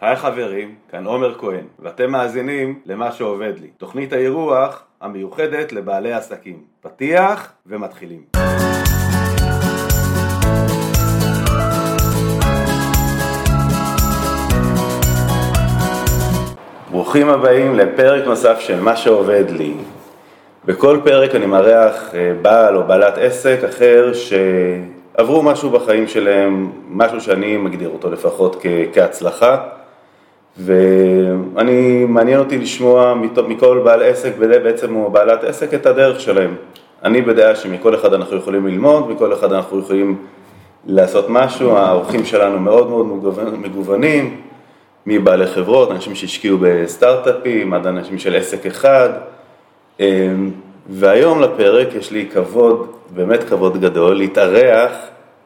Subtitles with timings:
[0.00, 6.58] היי חברים, כאן עומר כהן, ואתם מאזינים למה שעובד לי, תוכנית האירוח המיוחדת לבעלי עסקים.
[6.80, 8.20] פתיח ומתחילים.
[16.90, 19.74] ברוכים הבאים לפרק נוסף של מה שעובד לי.
[20.64, 27.20] בכל פרק אני מארח אה, בעל או בעלת עסק אחר שעברו משהו בחיים שלהם, משהו
[27.20, 29.58] שאני מגדיר אותו לפחות כ- כהצלחה.
[30.58, 33.14] ואני, מעניין אותי לשמוע
[33.48, 36.54] מכל בעל עסק, בעצם או בעלת עסק, את הדרך שלהם.
[37.04, 40.16] אני בדעה שמכל אחד אנחנו יכולים ללמוד, מכל אחד אנחנו יכולים
[40.86, 44.40] לעשות משהו, האורחים שלנו מאוד מאוד מגוונים,
[45.06, 49.08] מבעלי חברות, אנשים שהשקיעו בסטארט-אפים, עד אנשים של עסק אחד.
[50.00, 50.50] אמ,
[50.88, 54.92] והיום לפרק יש לי כבוד, באמת כבוד גדול, להתארח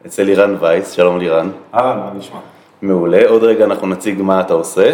[0.05, 1.49] אצל לירן וייס, שלום לירן.
[1.73, 2.52] אהלן, מה נשמע?
[2.83, 4.93] מעולה, עוד רגע אנחנו נציג מה אתה עושה,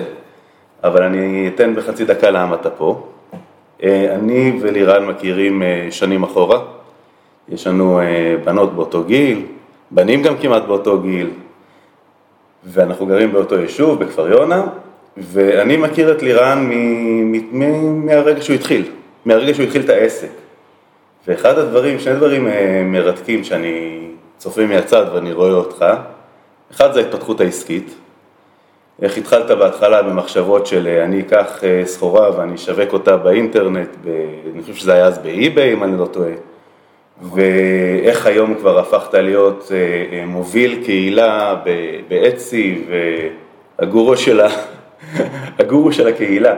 [0.83, 3.07] אבל אני אתן בחצי דקה למה אתה פה.
[3.83, 6.59] אה, אני ולירן מכירים אה, שנים אחורה,
[7.49, 9.45] יש לנו אה, בנות באותו גיל,
[9.91, 11.29] בנים גם כמעט באותו גיל,
[12.63, 14.67] ואנחנו גרים באותו יישוב, בכפר יונה,
[15.17, 16.69] ואני מכיר את לירן
[18.05, 18.91] מהרגע שהוא התחיל,
[19.25, 20.31] מהרגע שהוא התחיל את העסק.
[21.27, 22.47] ואחד הדברים, שני דברים
[22.85, 25.85] מרתקים שאני צופה מהצד ואני רואה אותך,
[26.71, 27.95] אחד זה ההתפתחות העסקית,
[29.01, 34.09] איך התחלת בהתחלה במחשבות של אה, אני אקח אה, סחורה ואני אשווק אותה באינטרנט, ב...
[34.53, 36.31] אני חושב שזה היה אז באי-ביי אם אני לא טועה,
[37.33, 41.55] ואיך היום כבר הפכת להיות אה, מוביל קהילה
[42.07, 42.85] באצי
[43.79, 44.47] והגורו של, ה...
[45.59, 46.55] הגורו של הקהילה,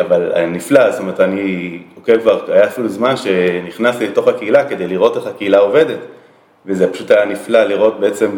[0.00, 5.16] אבל נפלא, זאת אומרת אני עוקב כבר, היה אפילו זמן שנכנסתי לתוך הקהילה כדי לראות
[5.16, 5.98] איך הקהילה עובדת,
[6.66, 8.30] וזה פשוט היה נפלא לראות בעצם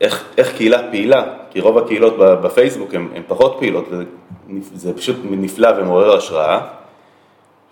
[0.00, 3.88] איך, איך קהילה פעילה, כי רוב הקהילות בפייסבוק הן פחות פעילות,
[4.74, 6.60] וזה פשוט נפלא ומעורר השראה.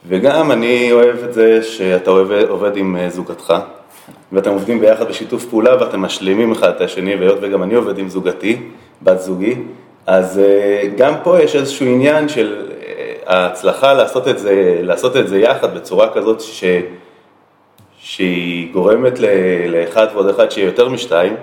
[0.09, 3.55] וגם אני אוהב את זה שאתה אוהב, עובד עם אה, זוגתך,
[4.33, 8.09] ואתם עובדים ביחד בשיתוף פעולה ואתם משלימים אחד את השני, והיות וגם אני עובד עם
[8.09, 8.59] זוגתי,
[9.03, 9.55] בת זוגי,
[10.07, 15.29] אז אה, גם פה יש איזשהו עניין של אה, ההצלחה לעשות את זה, לעשות את
[15.29, 16.65] זה יחד בצורה כזאת ש,
[17.99, 19.19] שהיא גורמת
[19.69, 21.37] לאחד ועוד אחד שיהיה יותר משתיים,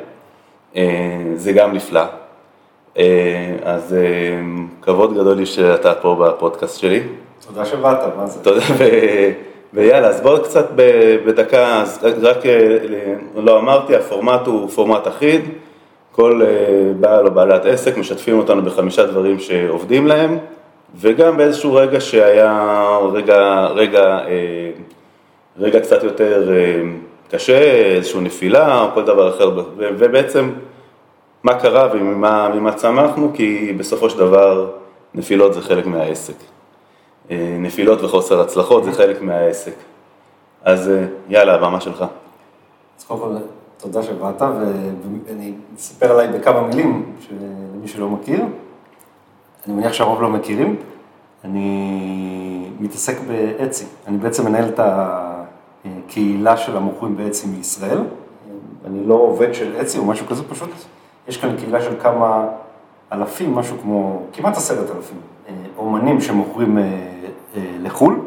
[1.35, 2.01] זה גם נפלא.
[2.97, 3.99] אה, אז אה,
[4.81, 7.01] כבוד גדול לי שאתה פה בפודקאסט שלי.
[7.47, 8.43] תודה שבאת, מה זה?
[8.43, 8.61] תודה.
[9.73, 10.67] ויאללה, אז בואו קצת
[11.25, 12.37] בדקה, אז רק
[13.35, 15.41] לא אמרתי, הפורמט הוא פורמט אחיד,
[16.11, 16.41] כל
[16.99, 20.37] בעל או בעלת עסק משתפים אותנו בחמישה דברים שעובדים להם,
[20.95, 24.19] וגם באיזשהו רגע שהיה רגע, רגע,
[25.59, 26.49] רגע קצת יותר
[27.33, 27.57] קשה,
[27.95, 30.49] איזושהי נפילה או כל דבר אחר, ובעצם
[31.43, 34.71] מה קרה וממה צמחנו, כי בסופו של דבר
[35.13, 36.33] נפילות זה חלק מהעסק.
[37.31, 39.73] אה, נפילות וחוסר הצלחות זה חלק מהעסק.
[40.63, 42.05] אז אה, יאללה, הבמה שלך.
[42.99, 43.35] אז קודם כל,
[43.77, 47.15] תודה שבאת, ואני אספר עליי בכמה מילים,
[47.75, 48.39] למי שלא מכיר.
[49.65, 50.75] אני מניח שהרוב לא מכירים.
[51.43, 53.85] אני מתעסק באצי.
[54.07, 55.32] אני בעצם מנהל את ה...
[56.07, 57.99] קהילה של המוכרים בעצם מישראל.
[58.85, 60.69] אני לא עובד של אצי או משהו כזה, פשוט
[61.27, 62.47] יש כאן קהילה של כמה
[63.11, 65.17] אלפים, משהו כמו כמעט עשרת אלפים,
[65.49, 66.83] אה, אומנים שמוכרים אה,
[67.55, 68.19] אה, לחו"ל,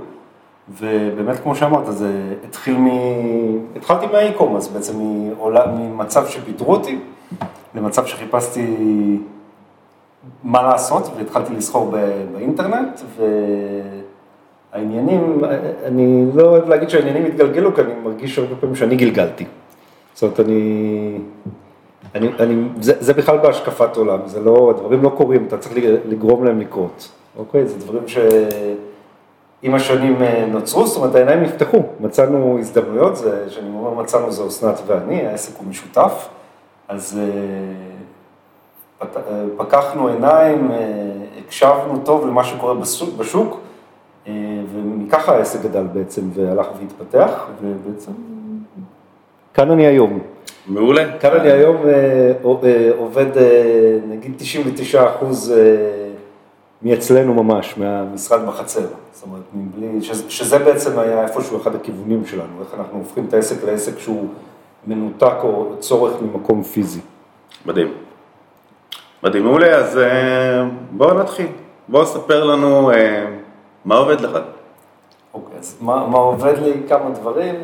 [0.68, 2.88] ובאמת כמו שאמרת, זה התחיל מ...
[3.76, 4.92] התחלתי מהאי-קומרס, בעצם
[5.78, 6.98] ממצב שפיטרו אותי
[7.74, 8.76] למצב שחיפשתי
[10.44, 11.92] מה לעשות, והתחלתי לסחור
[12.32, 13.24] באינטרנט, ו...
[14.72, 15.40] העניינים,
[15.84, 19.44] אני לא אוהב להגיד שהעניינים התגלגלו, כי אני מרגיש הרבה פעמים שאני גלגלתי.
[20.14, 21.18] זאת אומרת, אני,
[22.14, 25.74] אני, אני זה, זה בכלל בהשקפת עולם, זה לא, הדברים לא קורים, אתה צריך
[26.08, 27.66] לגרום להם לקרות, אוקיי?
[27.66, 33.90] זה דברים שעם השנים אה, נוצרו, זאת אומרת, העיניים נפתחו, מצאנו הזדמנויות, זה, שאני אומר
[34.02, 36.28] מצאנו זה אסנת ואני, העסק הוא משותף,
[36.88, 37.20] אז
[39.02, 40.70] אה, אה, פקחנו עיניים,
[41.38, 42.74] הקשבנו טוב למה שקורה
[43.18, 43.65] בשוק, אה,
[44.72, 48.12] ומככה העסק גדל בעצם והלך והתפתח, ובעצם
[49.54, 50.18] כאן אני היום.
[50.66, 51.18] מעולה.
[51.18, 52.32] כאן אני היום אה,
[52.64, 53.26] אה, עובד
[54.08, 55.54] נגיד 99 אחוז
[56.82, 58.86] מאצלנו ממש, מהמשרד בחצר.
[59.12, 63.64] זאת אומרת, מבלי, שזה בעצם היה איפשהו אחד הכיוונים שלנו, איך אנחנו הופכים את העסק
[63.64, 64.28] לעסק שהוא
[64.86, 67.00] מנותק או צורך ממקום פיזי.
[67.66, 67.92] מדהים.
[69.22, 70.00] מדהים, מעולה, אז
[70.90, 71.46] בואו נתחיל.
[71.88, 72.90] בואו ספר לנו
[73.86, 74.38] מה עובד לך?
[75.34, 76.72] אוקיי, אז מה, מה עובד לי?
[76.88, 77.54] כמה דברים.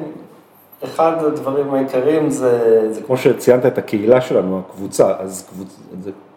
[0.84, 5.80] אחד הדברים העיקריים זה, זה כמו שציינת את הקהילה שלנו, הקבוצה, אז קבוצ,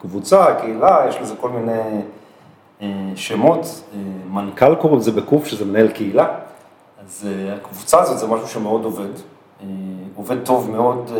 [0.01, 2.01] קבוצה, קהילה, יש לזה כל מיני
[2.81, 3.59] אה, שמות,
[3.93, 3.99] אה,
[4.29, 6.27] מנכ"ל קוראים לזה בקוף, שזה מנהל קהילה,
[7.05, 9.09] אז אה, הקבוצה הזאת זה משהו שמאוד עובד,
[10.15, 11.11] עובד טוב מאוד,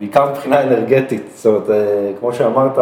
[0.00, 1.68] בעיקר מבחינה אנרגטית, זאת אומרת,
[2.20, 2.78] כמו שאמרת,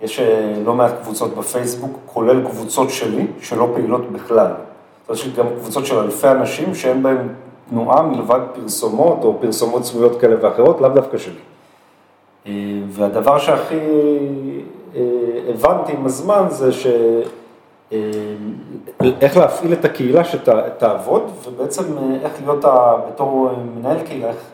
[0.00, 4.50] יש אה, לא מעט קבוצות בפייסבוק, כולל קבוצות שלי, שלא פעילות בכלל.
[5.12, 7.28] יש גם קבוצות של אלפי אנשים שאין בהן
[7.70, 11.34] תנועה מלבד פרסומות או פרסומות סמויות כאלה ואחרות, לאו דווקא שלי.
[12.46, 12.52] אה,
[12.88, 13.78] והדבר שהכי
[14.96, 15.00] אה,
[15.48, 16.86] הבנתי עם הזמן זה ש...
[19.20, 21.82] איך להפעיל את הקהילה שתעבוד, ובעצם
[22.22, 22.64] איך להיות
[23.08, 24.50] בתור מנהל קהילה, איך-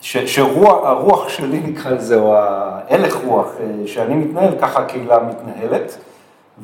[0.00, 5.98] שהרוח שלי נקרא לזה, או ההלך רוח אה, שאני מתנהל, ככה הקהילה מתנהלת,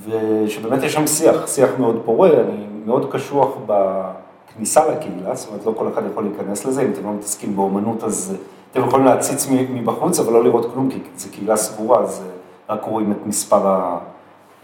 [0.04, 5.72] ושבאמת יש שם שיח, שיח מאוד פורה, אני מאוד קשוח בכניסה לקהילה, זאת אומרת לא
[5.76, 8.36] כל אחד יכול להיכנס לזה, אם אתם לא מתעסקים באומנות אז
[8.72, 12.84] אתם יכולים להציץ מבחוץ, אבל לא לראות כלום, כי זו קהילה סגורה, אז אה, רק
[12.84, 13.80] רואים את מספר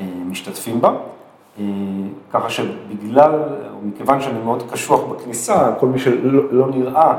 [0.00, 0.94] המשתתפים בה.
[1.58, 1.64] אה,
[2.32, 3.32] ככה שבגלל,
[3.74, 7.18] או מכיוון שאני מאוד קשוח בכניסה, כל מי שלא לא נראה,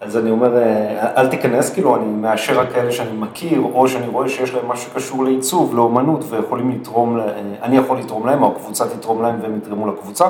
[0.00, 4.06] אז אני אומר, אה, אל תיכנס, כאילו, אני מאשר רק כאלה שאני מכיר, או שאני
[4.06, 7.24] רואה שיש להם משהו שקשור לעיצוב, לאומנות, ויכולים לתרום, אה,
[7.62, 10.24] אני יכול לתרום להם, או הקבוצה תתרום להם והם יתרמו לקבוצה,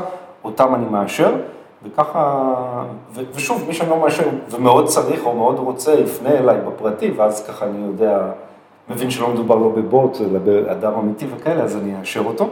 [0.44, 1.32] אותם אני מאשר,
[1.82, 2.54] וככה,
[3.14, 7.46] ו- ושוב, מי שאני לא מאשר ומאוד צריך או מאוד רוצה, יפנה אליי בפרטי, ואז
[7.46, 8.20] ככה אני יודע,
[8.88, 12.48] מבין שלא מדובר לא בבוט, אלא באדם אמיתי וכאלה, אז אני אאשר אותו.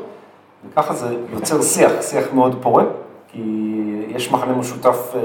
[0.70, 2.84] וככה זה יוצר שיח, שיח מאוד פורה,
[3.28, 3.42] כי
[4.08, 5.20] יש מחנה משותף אה,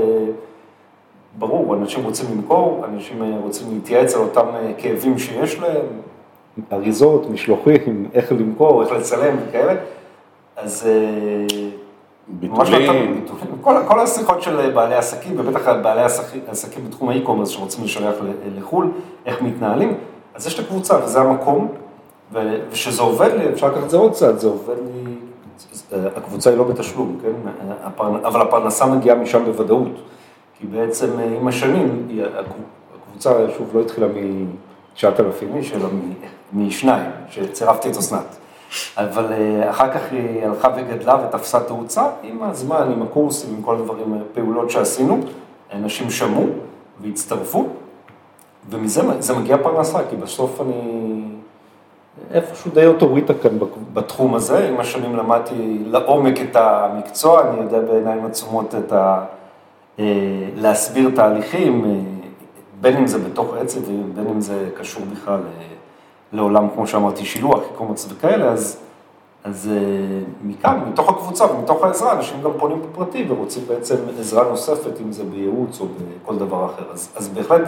[1.37, 5.85] ברור, אנשים רוצים למכור, אנשים אה, רוצים להתייעץ על אותם אה, כאבים שיש להם,
[6.71, 9.73] אריזות, משלוחים, איך למכור, איך לצלם וכאלה,
[10.55, 10.93] אז אה,
[12.51, 13.25] לא ביטולים.
[13.61, 18.15] כל, כל השיחות של בעלי עסקים, ובטח בעלי עסקים, עסקים בתחום האי-קומרס שרוצים לשלח
[18.55, 18.91] לחו"ל,
[19.25, 19.97] איך מתנהלים,
[20.35, 21.67] אז יש את הקבוצה וזה המקום,
[22.33, 25.15] ו- ושזה עובד לי, אפשר לקחת את זה עוד צעד, זה עובד לי,
[26.15, 27.49] הקבוצה היא לא בתשלום, כן?
[28.23, 29.91] אבל הפרנסה מגיעה משם בוודאות,
[30.63, 32.07] כי בעצם אה, עם השנים,
[33.07, 35.87] הקבוצה שוב לא התחילה מ-9,000 איש, אלא
[36.53, 38.35] משניים, שצירפתי את אסנת.
[38.97, 43.75] אבל אה, אחר כך היא הלכה וגדלה ותפסה תאוצה עם הזמן, עם הקורסים, עם כל
[43.75, 45.19] הדברים, הפעולות שעשינו,
[45.73, 46.47] אנשים שמעו
[47.01, 47.67] והצטרפו,
[48.69, 51.21] ומזה זה מגיע פרנסה, כי בסוף אני
[52.31, 53.59] איפשהו די אוטוריטה כאן
[53.93, 59.25] בתחום הזה, עם השנים למדתי לעומק את המקצוע, אני יודע בעיניים עצומות את ה...
[59.99, 60.05] אה,
[60.55, 61.89] להסביר תהליכים, אה,
[62.81, 65.63] בין אם זה בתוך עצב ובין אם זה קשור בכלל אה,
[66.33, 68.77] לעולם, כמו שאמרתי, שילוח, קומץ וכאלה, אז,
[69.43, 69.69] אז
[70.43, 75.23] מכאן, מתוך הקבוצה ומתוך העזרה, אנשים גם פונים בפרטי ורוצים בעצם עזרה נוספת, אם זה
[75.23, 75.85] בייעוץ או
[76.23, 76.83] בכל דבר אחר.
[76.91, 77.67] אז, אז בהחלט,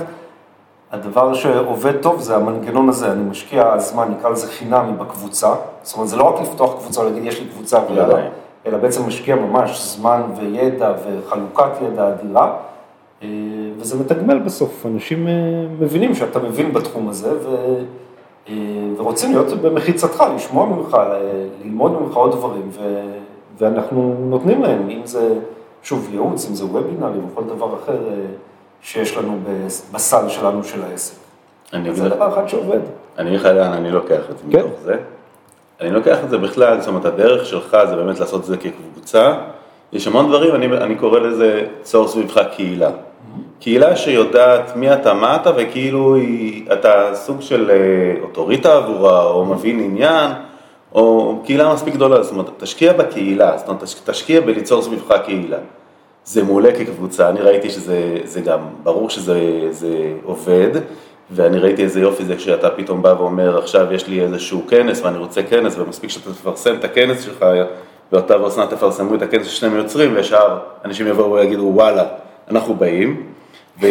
[0.92, 6.10] הדבר שעובד טוב זה המנגנון הזה, אני משקיע זמן, נקרא לזה חינמי בקבוצה, זאת אומרת,
[6.10, 8.30] זה לא רק לפתוח קבוצה ולהגיד, יש לי קבוצה ויאללה,
[8.65, 12.57] אלא בעצם משקיע ממש זמן וידע וחלוקת ידע אדירה,
[13.23, 13.27] אה,
[13.77, 15.33] וזה מתגמל בסוף, אנשים אה,
[15.79, 17.56] מבינים שאתה מבין בתחום הזה, ו...
[18.50, 18.53] אה,
[18.97, 20.97] ורוצים להיות במחיצתך, לשמוע ממך,
[21.63, 23.01] ללמוד ממך עוד דברים, ו...
[23.57, 25.33] ואנחנו נותנים להם, אם זה,
[25.83, 27.97] שוב, ייעוץ, אם זה וובינארים או כל דבר אחר
[28.81, 29.38] שיש לנו
[29.91, 31.15] בסל שלנו של העסק.
[31.91, 32.79] זה דבר אחד שעובד.
[33.18, 34.57] אני לאן אני לוקח את זה כן.
[34.57, 34.97] מתוך זה.
[35.81, 39.33] אני לוקח את זה בכלל, זאת אומרת, הדרך שלך זה באמת לעשות את זה כקבוצה.
[39.94, 42.90] יש המון דברים, אני, אני קורא לזה צור סביבך קהילה.
[43.59, 49.45] קהילה שיודעת מי אתה, מה אתה, וכאילו היא, אתה סוג של אה, אוטוריטה עבורה, או
[49.45, 50.31] מבין עניין,
[50.95, 55.57] או קהילה מספיק גדולה, זאת אומרת, תשקיע בקהילה, זאת אומרת, תש- תשקיע בליצור סביבך קהילה.
[56.26, 59.90] זה מעולה כקבוצה, אני ראיתי שזה זה גם, ברור שזה זה
[60.23, 60.69] עובד,
[61.31, 65.17] ואני ראיתי איזה יופי זה כשאתה פתאום בא ואומר, עכשיו יש לי איזשהו כנס ואני
[65.17, 67.45] רוצה כנס, ומספיק שאתה תפרסם את הכנס שלך,
[68.11, 72.03] ואתה ואסנת תפרסמו את הכנס ששניהם יוצרים, וישר אנשים יבואו ויגידו, וואלה,
[72.51, 73.23] אנחנו באים,
[73.81, 73.87] ו-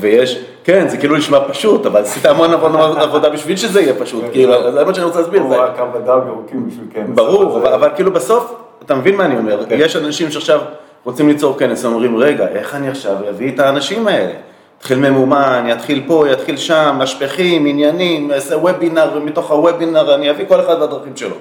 [0.00, 2.54] ויש, כן, זה כאילו נשמע פשוט, אבל עשית המון
[2.96, 5.42] עבודה בשביל שזה יהיה פשוט, כאילו, זה מה שאני רוצה להסביר.
[5.42, 7.10] הוא רק קו אדם ירוקים בשביל כנס.
[7.14, 9.76] ברור, אבל אבל כאילו בסוף, אתה מבין מה אני אומר, כן.
[9.78, 10.60] יש אנשים שעכשיו
[11.04, 14.32] רוצים ליצור כנס, אומרים, רגע, איך אני עכשיו אביא את האנשים האלה?
[14.80, 20.60] אתחיל ממומן, יתחיל פה, יתחיל שם, משפכים, עניינים, אעשה וובינר, ומתוך הוובינר אני אביא כל
[20.60, 21.36] אחד והדרכים שלו.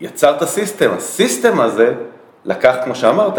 [0.00, 1.94] יצרת system, ה system הזה
[2.44, 3.38] לקח, כמו שאמרת,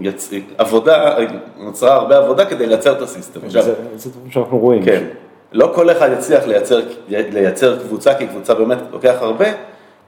[0.00, 0.30] יצ...
[0.58, 1.16] עבודה,
[1.58, 3.40] נוצרה הרבה עבודה כדי לייצר את ה system.
[3.46, 3.62] עכשיו,
[3.94, 4.84] זה דברים שאנחנו רואים.
[4.84, 5.04] כן.
[5.52, 9.46] לא כל אחד יצליח לייצר, לייצר קבוצה, כי קבוצה באמת לוקח הרבה,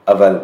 [0.09, 0.39] אבל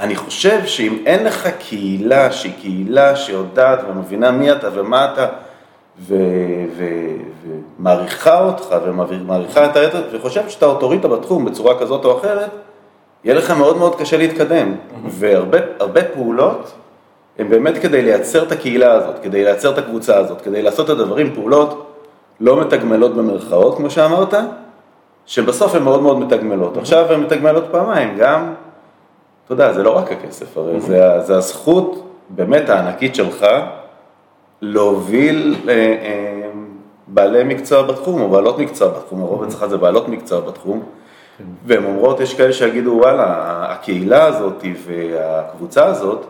[0.00, 5.26] אני חושב שאם אין לך קהילה שהיא קהילה שיודעת ומבינה מי אתה ומה אתה,
[7.78, 12.50] ומעריכה אותך ומעריכה את הידע וחושבת שאתה אוטוריטה בתחום בצורה כזאת או אחרת,
[13.24, 14.74] יהיה לך מאוד מאוד קשה להתקדם.
[15.08, 16.72] והרבה פעולות
[17.38, 20.90] הן באמת כדי לייצר את הקהילה הזאת, כדי לייצר את הקבוצה הזאת, כדי לעשות את
[20.90, 21.86] הדברים, פעולות
[22.40, 24.34] לא מתגמלות במרכאות, כמו שאמרת,
[25.26, 26.76] שבסוף הן מאוד מאוד מתגמלות.
[26.76, 28.54] עכשיו הן מתגמלות פעמיים, גם,
[29.44, 33.46] אתה יודע, זה לא רק הכסף, הרי זה, זה הזכות באמת הענקית שלך
[34.62, 36.50] להוביל אה, אה,
[37.06, 40.82] בעלי מקצוע בתחום, או בעלות מקצוע בתחום, הרוב אצלך זה בעלות מקצוע בתחום,
[41.66, 43.24] והן אומרות, יש כאלה שיגידו, וואלה,
[43.72, 46.26] הקהילה הזאת והקבוצה הזאת,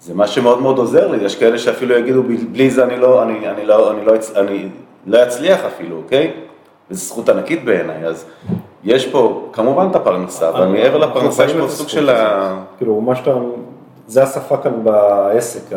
[0.00, 2.22] זה מה שמאוד מאוד עוזר לי, יש כאלה שאפילו יגידו,
[2.52, 4.68] בלי זה אני לא, אני, אני לא, אני לא, אני
[5.06, 6.32] לא אצליח אפילו, אוקיי?
[6.90, 8.24] וזו זכות ענקית בעיניי, אז
[8.84, 12.54] יש פה כמובן את הפרנסה, אבל מעבר לפרנסה יש פה סוג של ה...
[12.76, 13.34] כאילו, מה שאתה,
[14.08, 15.76] זה השפה כאן בעסק,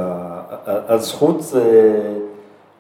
[0.66, 1.94] הזכות זה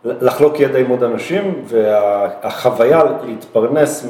[0.03, 4.07] לחלוק ידע עם עוד אנשים, והחוויה להתפרנס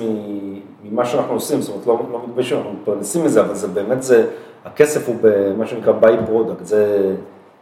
[0.83, 4.25] ממה שאנחנו עושים, זאת אומרת, לא, לא מתביישים, אנחנו מתפרנסים מזה, אבל זה באמת, זה,
[4.65, 7.13] הכסף הוא במה שנקרא by-product, זה,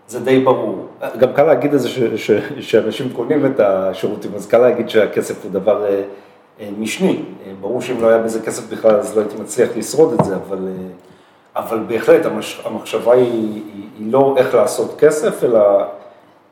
[0.07, 0.85] זה די ברור.
[1.17, 5.43] גם קל להגיד את זה ש, ש, שאנשים קונים את השירותים, אז קל להגיד שהכסף
[5.43, 6.01] הוא דבר אה,
[6.59, 7.19] אה, משני.
[7.45, 10.35] אה, ברור שאם לא היה בזה כסף בכלל, אז לא הייתי מצליח לשרוד את זה,
[10.35, 10.67] אבל,
[11.55, 13.61] אבל בהחלט המש, המחשבה היא, היא,
[13.99, 15.59] היא לא איך לעשות כסף, אלא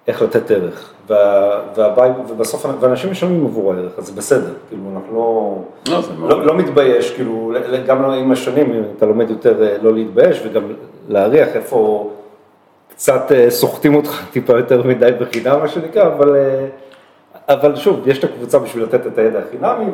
[0.07, 0.93] איך לתת ערך.
[1.07, 5.13] וה, והבי, ובסוף, ואנשים משלמים עבור הערך, אז זה בסדר, כאילו, אנחנו
[5.87, 7.53] לא, לא, לא, לא מתבייש, כאילו,
[7.85, 10.63] גם לא עם השנים, אתה לומד יותר לא להתבייש, וגם
[11.07, 12.09] להריח איפה
[12.89, 16.35] קצת סוחטים אותך טיפה יותר מדי בחינם, מה שנקרא, אבל,
[17.47, 19.91] אבל שוב, יש את הקבוצה בשביל לתת את הידע החינמי,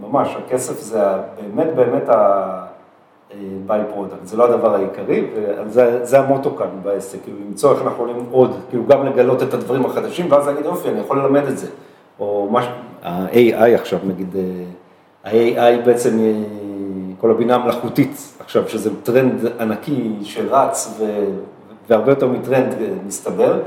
[0.00, 1.00] וממש, הכסף זה
[1.40, 2.70] באמת באמת ה...
[3.66, 5.24] by-product, זה לא הדבר העיקרי,
[5.66, 9.84] וזה המוטו כאן בעסק, כאילו למצוא איך אנחנו יכולים עוד, כאילו גם לגלות את הדברים
[9.84, 11.66] החדשים, ואז להגיד אופה, אני יכול ללמד את זה,
[12.20, 12.72] או משהו,
[13.02, 14.36] ה-AI עכשיו נגיד,
[15.24, 16.18] ה-AI בעצם,
[17.20, 21.24] כל הבינה המלאכותית עכשיו, שזה טרנד ענקי שרץ ו...
[21.88, 22.74] והרבה יותר מטרנד
[23.06, 23.58] מסתבר,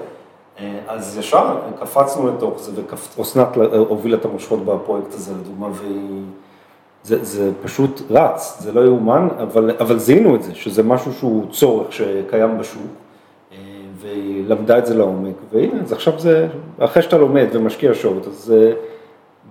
[0.87, 2.81] אז ישר קפצנו לתוך זה,
[3.17, 3.47] ואסנת
[3.89, 6.23] הובילה את המושכות בפרויקט הזה לדוגמה, והיא...
[7.03, 11.45] זה, זה פשוט רץ, זה לא יאומן, אבל, אבל זיהינו את זה, שזה משהו שהוא
[11.51, 12.81] צורך שקיים בשוק,
[13.51, 13.57] אה,
[14.01, 16.47] והיא למדה את זה לעומק, והנה, אז עכשיו זה,
[16.79, 18.71] אחרי שאתה לומד ומשקיע שעות, אז אה,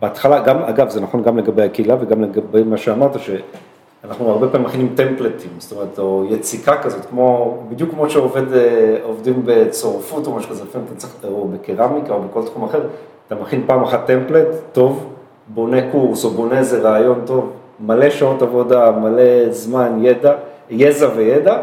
[0.00, 4.66] בהתחלה, גם, אגב, זה נכון גם לגבי הקהילה וגם לגבי מה שאמרת, שאנחנו הרבה פעמים
[4.66, 10.50] מכינים טמפלטים, זאת אומרת, או יציקה כזאת, כמו, בדיוק כמו שעובדים אה, בצורפות או משהו
[10.50, 12.80] כזה, לפעמים אתה צריך, או בקרמיקה או בכל תחום אחר,
[13.26, 15.11] אתה מכין פעם אחת טמפלט, טוב,
[15.48, 20.32] בונה קורס או בונה איזה רעיון טוב, מלא שעות עבודה, מלא זמן, ידע,
[20.70, 21.58] יזע וידע,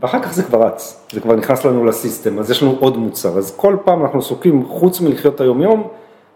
[0.00, 3.38] ואחר כך זה כבר רץ, זה כבר נכנס לנו לסיסטם, אז יש לנו עוד מוצר,
[3.38, 5.88] אז כל פעם אנחנו עסוקים, חוץ מלחיות היום-יום,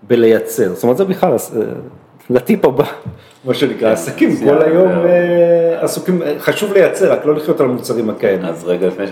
[0.03, 1.63] בלייצר, זאת אומרת זה בכלל אה,
[2.31, 2.85] לטיפ הבא,
[3.45, 8.47] מה שנקרא, עסקים כל היום אה, עסוקים, חשוב לייצר, רק לא לחיות על המוצרים הקיימים.
[8.47, 9.07] אז רגע לפני,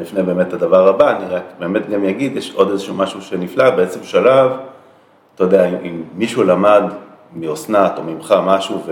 [0.00, 4.00] לפני באמת הדבר הבא, אני רק באמת גם אגיד, יש עוד איזשהו משהו שנפלא, בעצם
[4.02, 4.50] שלב,
[5.34, 6.82] אתה יודע, אם מישהו למד
[7.36, 8.82] מאסנת או ממך משהו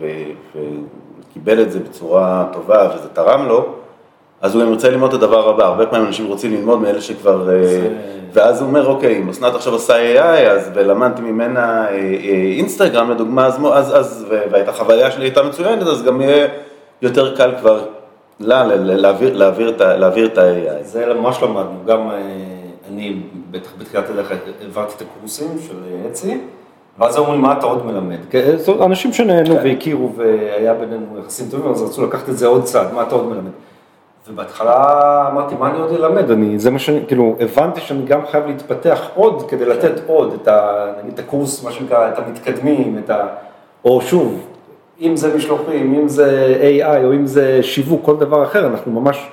[0.00, 3.66] וקיבל את זה בצורה טובה וזה תרם לו,
[4.40, 7.50] אז הוא גם ירצה ללמוד את הדבר הבא, הרבה פעמים אנשים רוצים ללמוד מאלה שכבר,
[7.50, 7.88] אה, זה...
[8.32, 13.10] ואז הוא אומר, אוקיי, אם אסנת עכשיו עושה AI, אז ולמדתי ממנה אה, אה, אינסטגרם
[13.10, 16.46] לדוגמה, אז, אז, אז והייתה חוויה שלי הייתה מצוינת, אז גם יהיה
[17.02, 17.80] יותר קל כבר
[18.40, 20.82] לה, להעביר, להעביר, להעביר את ה-AI.
[20.82, 22.10] זה ממש למדנו, גם
[22.96, 25.74] אני בטח בתחילת הדרך העברתי את הקורסים של
[26.10, 26.40] אצי,
[26.98, 28.16] ואז אומרים, מה אתה עוד מלמד?
[28.82, 29.60] אנשים שנהנו כן.
[29.64, 33.26] והכירו והיה בינינו יחסים טובים, אז רצו לקחת את זה עוד צעד, מה אתה עוד
[33.26, 33.50] מלמד?
[34.28, 36.30] ובהתחלה אמרתי, מה אני עוד אלמד?
[36.30, 40.48] אני, זה מה שאני, כאילו, הבנתי שאני גם חייב להתפתח עוד כדי לתת עוד, את
[40.48, 43.26] ה, נגיד, את הקורס, מה שנקרא, את המתקדמים, את ה...
[43.84, 44.46] או שוב,
[45.00, 49.28] אם זה משלוחים, אם זה AI או אם זה שיווק, כל דבר אחר, אנחנו ממש,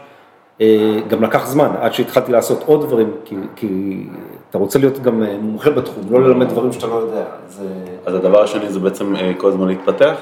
[1.07, 4.03] גם לקח זמן עד שהתחלתי לעשות עוד דברים, כי, כי
[4.49, 7.23] אתה רוצה להיות גם אה, מומחה בתחום, לא ללמד דברים שאתה לא יודע.
[7.47, 7.63] אז,
[8.05, 10.15] אז הדבר השני זה בעצם אה, כל הזמן להתפתח?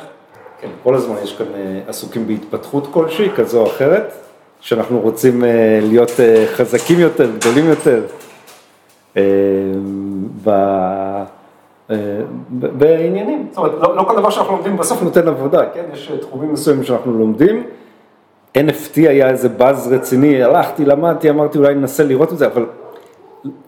[0.61, 1.45] כן, כל הזמן יש כאן
[1.87, 4.13] עסוקים בהתפתחות כלשהי, כזו או אחרת.
[4.61, 8.03] שאנחנו רוצים אה, להיות אה, חזקים יותר, גדולים יותר.
[9.17, 9.23] אה,
[12.49, 15.83] בעניינים, זאת אומרת, לא, לא כל דבר שאנחנו לומדים בסוף נותן עבודה, כן?
[15.93, 17.63] יש תחומים מסוימים שאנחנו לומדים.
[18.57, 22.65] NFT היה איזה באז רציני, הלכתי, למדתי, אמרתי אולי ננסה לראות את זה, אבל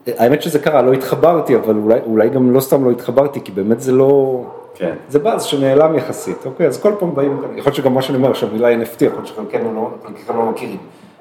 [0.06, 3.80] האמת שזה קרה, לא התחברתי, אבל אולי, אולי גם לא סתם לא התחברתי, כי באמת
[3.80, 4.42] זה לא,
[4.74, 4.94] כן.
[5.08, 6.66] זה באז שנעלם יחסית, אוקיי?
[6.66, 9.26] אז כל פעם באים, יכול להיות שגם מה שאני אומר עכשיו, מילה NFT, יכול להיות
[9.26, 10.78] שחלקנו לא, חלקכם לא מכירים.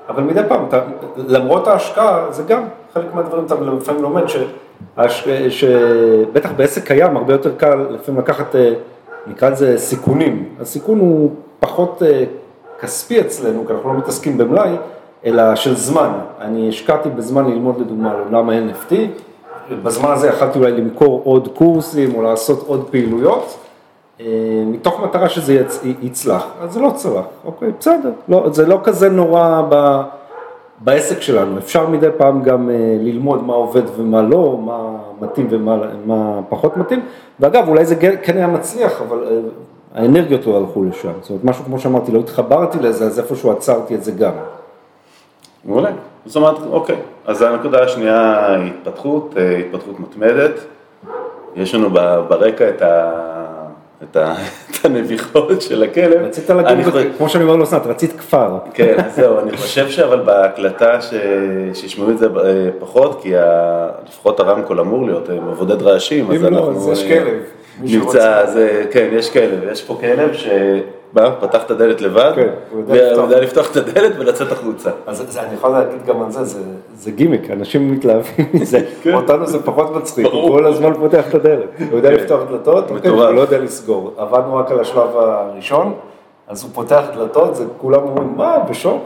[0.09, 0.81] אבל מדי פעם, אתה,
[1.17, 4.23] למרות ההשקעה, זה גם חלק מהדברים, אתה לפעמים לומד
[4.97, 8.73] הש- שבטח בעסק קיים הרבה יותר קל לפעמים לקחת, אה,
[9.27, 10.45] נקרא לזה סיכונים.
[10.61, 12.23] הסיכון הוא פחות אה,
[12.83, 14.69] כספי אצלנו, כי אנחנו לא מתעסקים במלאי,
[15.25, 16.09] אלא של זמן.
[16.41, 18.93] אני השקעתי בזמן ללמוד לדוגמה על עולם ה-NFT,
[19.83, 23.57] בזמן הזה יכלתי אולי למכור עוד קורסים או לעשות עוד פעילויות,
[24.19, 24.25] אה,
[24.65, 29.09] מתוך מטרה שזה יצ- יצלח, אז זה לא צלח, אוקיי, בסדר, לא, זה לא כזה
[29.09, 30.01] נורא ב,
[30.79, 34.79] בעסק שלנו, אפשר מדי פעם גם אה, ללמוד מה עובד ומה לא, מה
[35.21, 36.99] מתאים ומה מה פחות מתאים,
[37.39, 39.37] ואגב, אולי זה כן- היה מצליח, אבל אה,
[39.93, 43.95] האנרגיות לא הלכו לשם, זאת אומרת, משהו כמו שאמרתי, לא התחברתי לזה, אז איפשהו עצרתי
[43.95, 44.31] את זה גם.
[45.65, 45.89] מעולה.
[46.25, 46.95] זאת אומרת, אוקיי.
[47.25, 50.51] אז הנקודה השנייה היא התפתחות, אה, התפתחות מתמדת.
[51.55, 51.89] יש לנו
[52.29, 53.11] ברקע את, ה,
[54.03, 54.33] את, ה,
[54.71, 56.21] את הנביחות של הכלב.
[56.25, 58.57] רצית לגור, חושב- כמו שאני אומר לאסנת, רצית כפר.
[58.73, 61.13] כן, זהו, אני חושב שאבל בהקלטה ש...
[61.73, 63.87] שישמעו את זה אה, פחות, כי ה...
[64.07, 66.71] לפחות הרמקול אמור להיות אה, מבודד רעשים, אז אם לא, אנחנו...
[66.71, 67.37] אז יש כלב.
[67.81, 72.81] נמצא, אה, כן, יש כלב, יש פה כלב שבא, פתח את הדלת לבד, כן, הוא
[73.17, 73.71] יודע לפתוח.
[73.71, 74.89] את הדלת ולצאת החוצה.
[75.07, 76.59] אז זה, אני יכול להגיד גם על זה, זה,
[76.95, 79.13] זה גימיק, אנשים מתלהבים מזה, כן.
[79.13, 80.49] אותנו זה פחות מצחיק, הוא.
[80.49, 82.15] כל הזמן פותח את הדלת, הוא יודע כן.
[82.15, 83.11] לפתוח דלתות, אוקיי.
[83.11, 85.93] הוא לא יודע לסגור, עבדנו רק על השלב הראשון,
[86.47, 89.03] אז הוא פותח דלתות, זה כולם אומרים, מה, בשוק?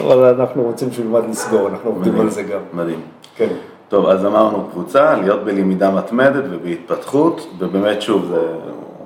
[0.00, 3.00] אבל אנחנו רוצים שהוא ילמד לסגור, אנחנו עובדים על זה גם, מדהים.
[3.36, 3.48] כן.
[3.88, 8.46] טוב, אז אמרנו קבוצה, להיות בלמידה מתמדת ובהתפתחות, ובאמת שוב, זה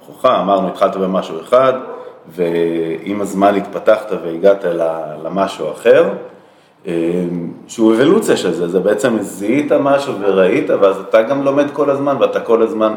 [0.09, 1.73] הוכחה, אמרנו, התחלת במשהו אחד,
[2.29, 4.65] ועם הזמן התפתחת והגעת
[5.25, 6.09] למשהו אחר,
[6.87, 6.93] אה,
[7.67, 12.17] שהוא אבולוציה של זה, זה בעצם זיהית משהו וראית, ואז אתה גם לומד כל הזמן,
[12.21, 12.95] ואתה כל הזמן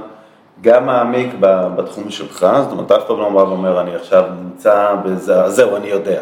[0.62, 1.34] גם מעמיק
[1.76, 5.88] בתחום שלך, זאת אומרת, אף פעם לא אמר ואומר, אני עכשיו נמצא בזה, זהו, אני
[5.88, 6.22] יודע.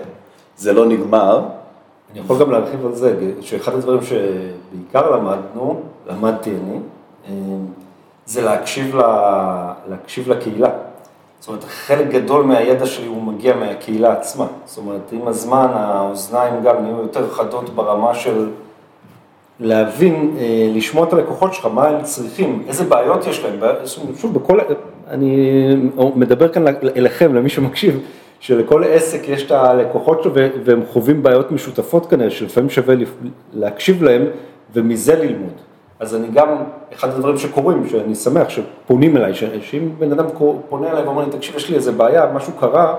[0.58, 1.42] זה לא נגמר,
[2.12, 4.00] אני יכול גם להרחיב על זה, שאחד הדברים
[4.74, 6.80] שבעיקר למדנו, למדתי אני,
[7.28, 7.34] אה,
[8.26, 9.02] זה להקשיב, ל...
[9.90, 10.70] להקשיב לקהילה.
[11.40, 14.48] זאת אומרת, חלק גדול מהידע שלי הוא מגיע מהקהילה עצמה.
[14.66, 18.50] זאת אומרת, עם הזמן האוזניים גם נהיו יותר חדות ברמה של
[19.60, 23.60] להבין, אה, לשמוע את הלקוחות שלך, מה הם צריכים, איזה בעיות יש להם.
[24.16, 24.60] שוב, בכל,
[25.08, 25.76] אני
[26.16, 28.00] מדבר כאן אליכם, למי שמקשיב,
[28.40, 32.96] שלכל עסק יש את הלקוחות שלו והם חווים בעיות משותפות כנראה, שלפעמים שווה
[33.54, 34.26] להקשיב להם
[34.74, 35.54] ומזה ללמוד.
[36.00, 36.48] אז אני גם,
[36.94, 40.26] אחד הדברים שקורים, שאני שמח שפונים אליי, שאם בן אדם
[40.70, 42.96] פונה אליי ואומר לי, תקשיב, יש לי איזה בעיה, משהו קרה,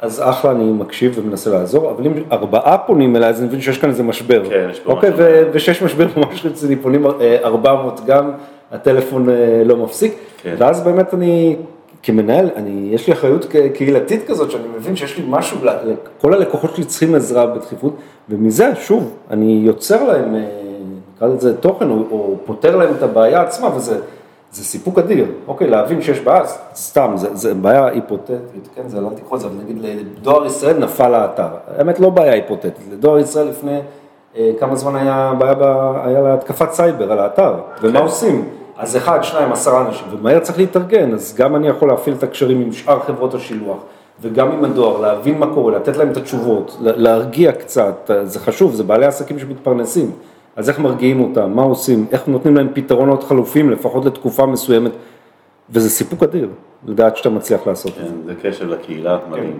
[0.00, 3.78] אז אחלה, אני מקשיב ומנסה לעזור, אבל אם ארבעה פונים אליי, אז אני מבין שיש
[3.78, 4.42] כאן איזה משבר.
[4.48, 5.24] כן, יש פה אוקיי, משהו.
[5.24, 8.30] ו- ושיש משבר ממש רציני, פונים אה, 400 גם,
[8.72, 10.54] הטלפון אה, לא מפסיק, כן.
[10.58, 11.56] ואז באמת אני,
[12.02, 15.58] כמנהל, אני, יש לי אחריות קהילתית כזאת, שאני מבין שיש לי משהו,
[16.20, 17.96] כל הלקוחות שלי צריכים עזרה בדחיפות,
[18.28, 20.61] ומזה, שוב, אני יוצר להם, אה,
[21.22, 23.98] נקרא לזה תוכן, או, או פותר להם את הבעיה עצמה, וזה
[24.52, 25.26] זה סיפוק אדיר.
[25.48, 26.42] אוקיי, להבין שיש בעיה,
[26.74, 29.78] סתם, זה, זה בעיה היפותטית, כן, זה, לא תיקחו את זה, אבל נגיד
[30.20, 31.48] לדואר ישראל נפל האתר.
[31.78, 33.78] האמת, לא בעיה היפותטית, לדואר ישראל לפני
[34.36, 35.54] אה, כמה זמן היה בעיה,
[36.04, 38.04] היה לה התקפת סייבר על האתר, ומה כן.
[38.04, 38.48] עושים?
[38.78, 42.60] אז אחד, שניים, עשרה אנשים, ומהר צריך להתארגן, אז גם אני יכול להפעיל את הקשרים
[42.60, 43.76] עם שאר חברות השילוח,
[44.20, 48.74] וגם עם הדואר, להבין מה קורה, לתת להם את התשובות, לה- להרגיע קצת, זה חשוב,
[48.74, 50.10] זה בעלי עסקים שמתפרנסים,
[50.56, 54.92] אז איך מרגיעים אותם, מה עושים, איך נותנים להם פתרונות חלופים, לפחות לתקופה מסוימת,
[55.70, 56.48] וזה סיפוק אדיר,
[56.86, 58.02] לדעת שאתה מצליח לעשות את זה.
[58.02, 59.58] כן, זה קשב לקהילה, מדהים.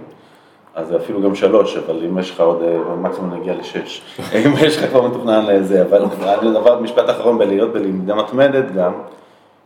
[0.75, 4.01] אז זה אפילו גם שלוש, אבל אם יש לך עוד, אה, מקסימום נגיע לשש.
[4.45, 8.93] אם יש לך כבר מתוכנן לזה, אבל אני דבר, משפט אחרון בלהיות בלמידה מתמדת גם,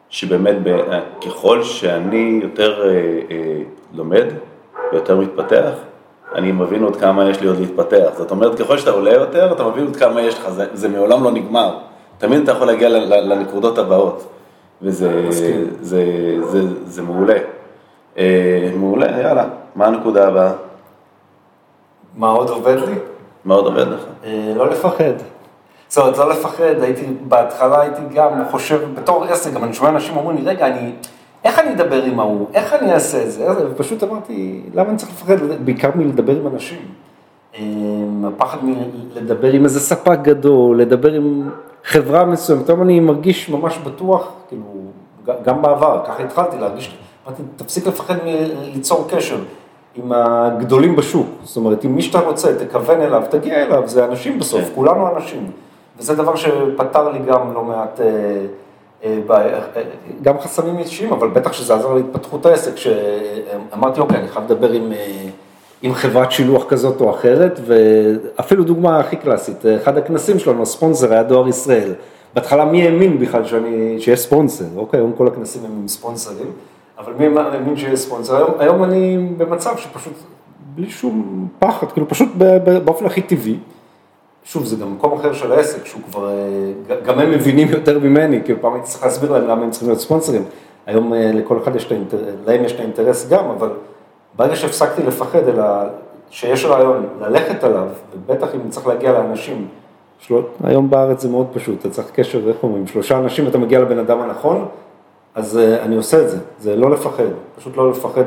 [0.09, 2.89] שבאמת ב- ככל שאני יותר אה,
[3.31, 3.61] אה,
[3.93, 4.25] לומד
[4.91, 5.71] ויותר מתפתח,
[6.35, 8.09] אני מבין עוד כמה יש לי עוד להתפתח.
[8.17, 11.23] זאת אומרת, ככל שאתה עולה יותר, אתה מבין עוד כמה יש לך, זה, זה מעולם
[11.23, 11.77] לא נגמר.
[12.17, 14.27] תמיד אתה יכול להגיע לנקודות הבאות,
[14.81, 15.31] וזה.
[15.31, 16.03] זה, זה,
[16.41, 17.37] זה, זה מעולה.
[18.17, 20.51] אה, מעולה, יאללה, מה הנקודה הבאה?
[22.15, 22.95] מה עוד עובד לי?
[23.45, 24.01] מה עוד עובד לך?
[24.23, 25.13] אה, לא לפחד.
[25.87, 30.17] זאת אומרת, לא לפחד, הייתי, בהתחלה הייתי גם חושב, בתור עסק, גם אני שומע אנשים
[30.17, 30.91] אומרים לי, רגע, אני,
[31.47, 35.11] איך אני אדבר עם ההוא, איך אני אעשה את זה, ופשוט אמרתי, למה אני צריך
[35.11, 36.79] לפחד, בעיקר מלדבר עם אנשים.
[37.55, 37.61] אה,
[38.27, 41.49] הפחד מלדבר עם איזה ספק גדול, לדבר עם
[41.83, 44.63] חברה מסוימת, היום אני מרגיש ממש בטוח, כאילו,
[45.43, 49.37] גם בעבר, ככה התחלתי להרגיש, אמרתי, תפסיק לפחד מליצור קשר.
[49.95, 54.39] עם הגדולים בשוק, זאת אומרת, אם מי שאתה רוצה, תכוון אליו, תגיע אליו, זה אנשים
[54.39, 54.71] בסוף, כן.
[54.75, 55.51] כולנו אנשים.
[55.99, 57.99] וזה דבר שפתר לי גם לא מעט,
[59.03, 59.81] אה, אה, אה,
[60.21, 64.91] גם חסמים אישיים, אבל בטח שזה עזר להתפתחות העסק, שאמרתי, אוקיי, אני חייב לדבר עם,
[65.81, 71.23] עם חברת שילוח כזאת או אחרת, ואפילו דוגמה הכי קלאסית, אחד הכנסים שלנו, הספונסר היה
[71.23, 71.93] דואר ישראל.
[72.35, 76.51] בהתחלה מי האמין בכלל שאני, שיש ספונסר, אוקיי, היום כל הכנסים הם ספונסרים,
[76.97, 80.13] אבל מי האמין שיש ספונסר, היום, היום אני במצב שפשוט
[80.75, 82.29] בלי שום פחד, כאילו פשוט
[82.83, 83.57] באופן הכי טבעי.
[84.47, 88.39] שוב, זה גם מקום אחר של העסק, שהוא כבר, אה, גם הם מבינים יותר ממני,
[88.45, 90.43] כי פעם הייתי צריך להסביר להם למה הם צריכים להיות ספונסרים.
[90.85, 93.69] היום אה, לכל אחד יש את האינטרס, להם יש את האינטרס גם, אבל
[94.35, 95.63] ברגע שהפסקתי לפחד, אלא
[96.29, 99.67] שיש רעיון ללכת עליו, ובטח אם צריך להגיע לאנשים,
[100.19, 103.79] שלו, היום בארץ זה מאוד פשוט, אתה צריך קשר, איך אומרים, שלושה אנשים, אתה מגיע
[103.79, 104.65] לבן אדם הנכון,
[105.35, 107.23] אז אה, אני עושה את זה, זה לא לפחד,
[107.57, 108.23] פשוט לא לפחד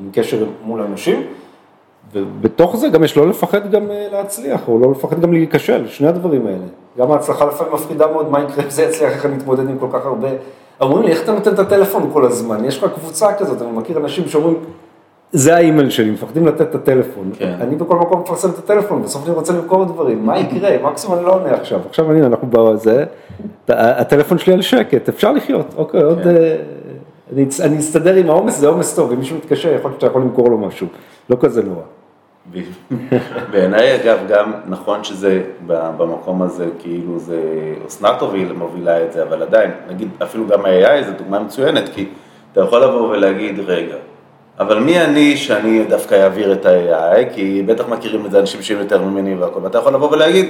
[0.00, 1.22] מקשר מול אנשים.
[2.12, 6.08] ובתוך זה גם יש לא לפחד גם אה, להצליח, או לא לפחד גם להיכשל, שני
[6.08, 6.64] הדברים האלה.
[6.98, 9.86] גם ההצלחה לפעמים מפחידה מאוד, מה יקרה אם זה יצליח, איך אני מתמודד עם כל
[9.92, 10.28] כך הרבה.
[10.80, 12.64] אומרים לי, איך אתה נותן את הטלפון כל הזמן?
[12.64, 14.56] יש לך קבוצה כזאת, אני מכיר אנשים שאומרים,
[15.32, 17.30] זה האימייל שלי, מפחדים לתת את הטלפון.
[17.38, 17.54] כן.
[17.60, 20.70] אני בכל מקום מפרסם את הטלפון, בסוף אני רוצה למכור דברים, מה יקרה?
[20.82, 21.80] מקסימום אני לא עונה עכשיו.
[21.88, 23.04] עכשיו אני, אנחנו בזה,
[23.68, 26.22] הטלפון שלי על שקט, אפשר לחיות, אוקיי, עוד...
[26.22, 26.28] כן.
[26.30, 26.56] אה,
[27.60, 30.50] אני אסתדר עם העומס, זה עומס טוב, אם מישהו מתקשר, יכול להיות שאתה יכול למכור
[30.50, 30.86] לו משהו,
[31.30, 31.82] לא כזה נורא.
[33.50, 37.40] בעיניי אגב גם נכון שזה במקום הזה כאילו זה
[37.86, 38.22] אסנת
[38.54, 42.06] מובילה את זה, אבל עדיין, נגיד אפילו גם ה-AI זה דוגמה מצוינת, כי
[42.52, 43.94] אתה יכול לבוא ולהגיד רגע,
[44.58, 48.78] אבל מי אני שאני דווקא אעביר את ה-AI, כי בטח מכירים את זה אנשים שהם
[48.78, 50.46] יותר ממני והכל, ואתה יכול לבוא ולהגיד,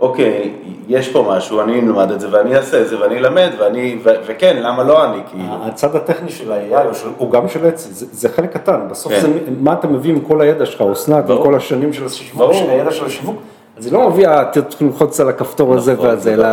[0.00, 0.52] אוקיי,
[0.88, 4.10] יש פה משהו, אני אלמד את זה ואני אעשה את זה ואני אלמד ואני, ו-
[4.26, 5.18] וכן, למה לא אני?
[5.32, 5.38] כי...
[5.62, 9.20] הצד הטכני של ה-AI הוא גם של עץ, זה, זה חלק קטן, בסוף כן.
[9.20, 9.28] זה
[9.60, 12.90] מה אתה מביא עם כל הידע שלך, אסנת, עם כל השנים של השיווק, של הידע
[12.90, 13.36] של השיווק,
[13.78, 14.28] זה לא מביא,
[14.68, 16.48] צריכים ללחוץ על הכפתור הזה נכון, והזה, אלא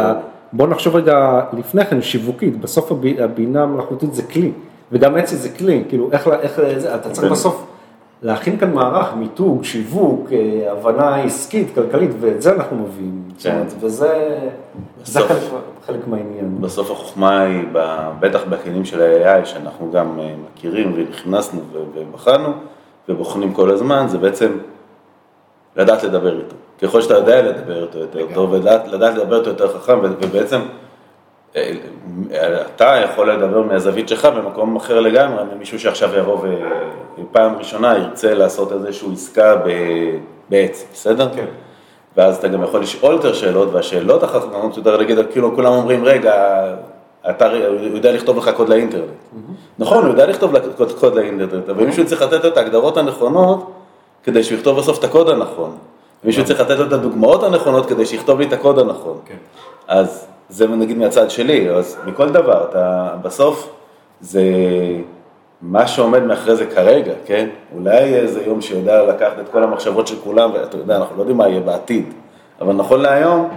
[0.53, 4.51] בוא נחשוב רגע לפני כן, שיווקית, בסוף הבינה המלאכותית זה כלי,
[4.91, 6.59] וגם עץ זה כלי, כאילו איך, איך,
[6.95, 7.63] אתה צריך בסוף...
[8.25, 13.23] להכין כאן מערך, מיתוג, שיווק, אה, הבנה עסקית, כלכלית, ואת זה אנחנו מביאים.
[13.39, 13.63] כן.
[13.79, 14.39] וזה
[15.03, 15.37] בסוף, חלק,
[15.85, 16.61] חלק מהעניין.
[16.61, 17.63] בסוף החוכמה היא,
[18.19, 21.61] בטח בכלים של ה-AI, שאנחנו גם אה, מכירים ונכנסנו
[21.93, 22.49] ובחנו,
[23.09, 24.51] ובוחנים כל הזמן, זה בעצם
[25.75, 26.55] לדעת לדבר איתו.
[26.81, 30.59] ככל שאתה יודע לדבר איתו יותר טוב, ולדעת לדבר איתו יותר חכם, ובעצם
[32.75, 36.47] אתה יכול לדבר מהזווית שלך במקום אחר לגמרי, ממישהו שעכשיו יבוא
[37.19, 39.55] ופעם ראשונה ירצה לעשות איזושהי עסקה
[40.49, 41.29] בעץ, בסדר?
[41.35, 41.45] כן.
[42.17, 46.33] ואז אתה גם יכול לשאול יותר שאלות, והשאלות החכמות יותר להגיד, כאילו כולם אומרים, רגע,
[47.29, 47.47] אתה,
[47.93, 49.03] יודע לכתוב לך קוד לאינטרנט.
[49.79, 50.53] נכון, הוא יודע לכתוב
[50.99, 53.71] קוד לאינטרנט, אבל מישהו צריך לתת את ההגדרות הנכונות
[54.23, 55.71] כדי שהוא יכתוב בסוף את הקוד הנכון.
[56.23, 59.17] מישהו צריך לתת את הדוגמאות הנכונות כדי שיכתוב לי את הקוד הנכון.
[59.25, 59.35] כן.
[59.87, 63.69] אז זה נגיד מהצד שלי, אז מכל דבר, אתה בסוף
[64.21, 64.41] זה
[65.61, 67.47] מה שעומד מאחורי זה כרגע, כן?
[67.75, 71.37] אולי איזה יום שיודע לקחת את כל המחשבות של כולם, ואתה יודע, אנחנו לא יודעים
[71.37, 72.13] מה יהיה בעתיד,
[72.61, 73.49] אבל נכון להיום,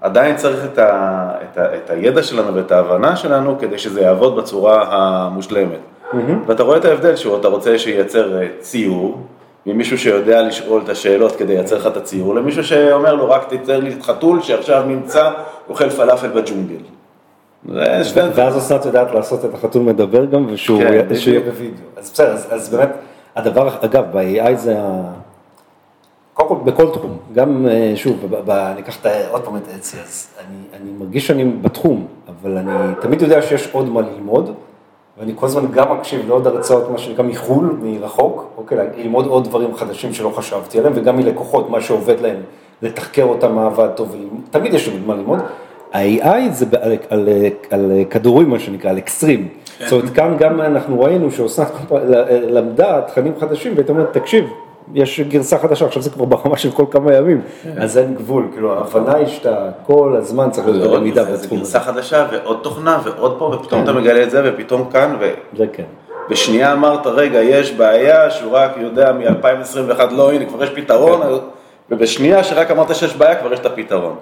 [0.00, 4.36] עדיין צריך את, ה, את, ה, את הידע שלנו ואת ההבנה שלנו כדי שזה יעבוד
[4.36, 5.78] בצורה המושלמת.
[6.12, 6.16] Mm-hmm.
[6.46, 9.20] ואתה רואה את ההבדל שהוא, אתה רוצה שייצר אה, ציור,
[9.66, 13.80] ממישהו שיודע לשאול את השאלות כדי לייצר לך את הציור, למישהו שאומר לו רק תיצר
[13.80, 15.30] לי את חתול שעכשיו נמצא,
[15.68, 16.82] אוכל פלאפל בג'ונגל.
[18.34, 21.84] ואז אסנת יודעת לעשות את החתול מדבר גם, ושהוא כן, יהיה בווידאו.
[21.96, 22.88] אז בסדר, אז באמת,
[23.36, 25.12] הדבר, אגב, ב-AI זה ה...
[26.34, 28.96] קודם כל, בכל תחום, גם, אה, שוב, אני אקח
[29.30, 30.28] עוד פעם את אצי, אז
[30.80, 34.54] אני מרגיש שאני בתחום, אבל אני תמיד יודע שיש עוד מה ללמוד.
[35.22, 39.76] ואני כל הזמן גם מקשיב לעוד הרצאות, מה שנקרא מחו"ל, מרחוק, אוקיי, ללמוד עוד דברים
[39.76, 42.36] חדשים שלא חשבתי עליהם, וגם מלקוחות, מה שעובד להם,
[42.82, 44.16] לתחקר אותם מה עבד טוב,
[44.50, 45.38] תמיד יש מה ללמוד.
[45.92, 47.28] ה-AI זה על, על,
[47.70, 49.48] על כדורים, מה שנקרא, על אקסטרים.
[49.78, 49.84] כן.
[49.84, 51.68] זאת אומרת, כאן גם אנחנו ראינו שאוסנת
[52.48, 54.44] למדה תכנים חדשים, והייתה אומרת, תקשיב,
[54.94, 57.82] יש גרסה חדשה, עכשיו זה כבר ברמה של כל כמה ימים, כן.
[57.82, 61.46] אז אין גבול, כאילו ההבנה היא שאתה כל הזמן צריך להיות בלמידה בתחום הזה.
[61.48, 63.90] זה גרסה חדשה ועוד תוכנה ועוד פה, ופתאום כן.
[63.90, 65.30] אתה מגלה את זה, ופתאום כאן, ו...
[65.56, 65.84] זה כן.
[66.30, 71.28] בשנייה אמרת, רגע, יש בעיה שהוא רק יודע מ-2021, לא, הנה, כבר יש פתרון, כן.
[71.90, 74.16] ובשנייה שרק אמרת שיש בעיה, כבר יש את הפתרון.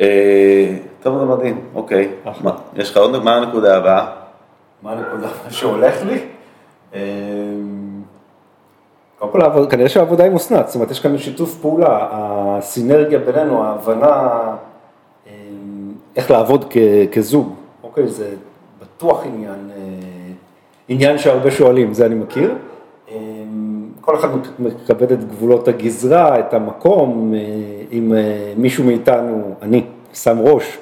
[0.00, 2.08] אה, טוב, זה מדהים, אוקיי.
[2.76, 4.06] יש לך עוד, מה הנקודה הבאה?
[4.82, 6.18] מה הנקודה שהולך לי?
[9.22, 13.64] אה, קודם כל, כנראה שהעבודה עם אסנת, זאת אומרת, יש כאן שיתוף פעולה, הסינרגיה בינינו,
[13.64, 14.30] ההבנה
[15.26, 15.32] אמ,
[16.16, 16.74] איך לעבוד
[17.12, 18.34] כזוג, אוקיי, זה
[18.82, 20.32] בטוח עניין, אה,
[20.88, 22.54] עניין שהרבה שואלים, זה אני מכיר.
[23.10, 23.14] אמ,
[24.00, 27.40] כל אחד מכבד את גבולות הגזרה, את המקום, אה,
[27.92, 30.78] אם אה, מישהו מאיתנו, אני, שם ראש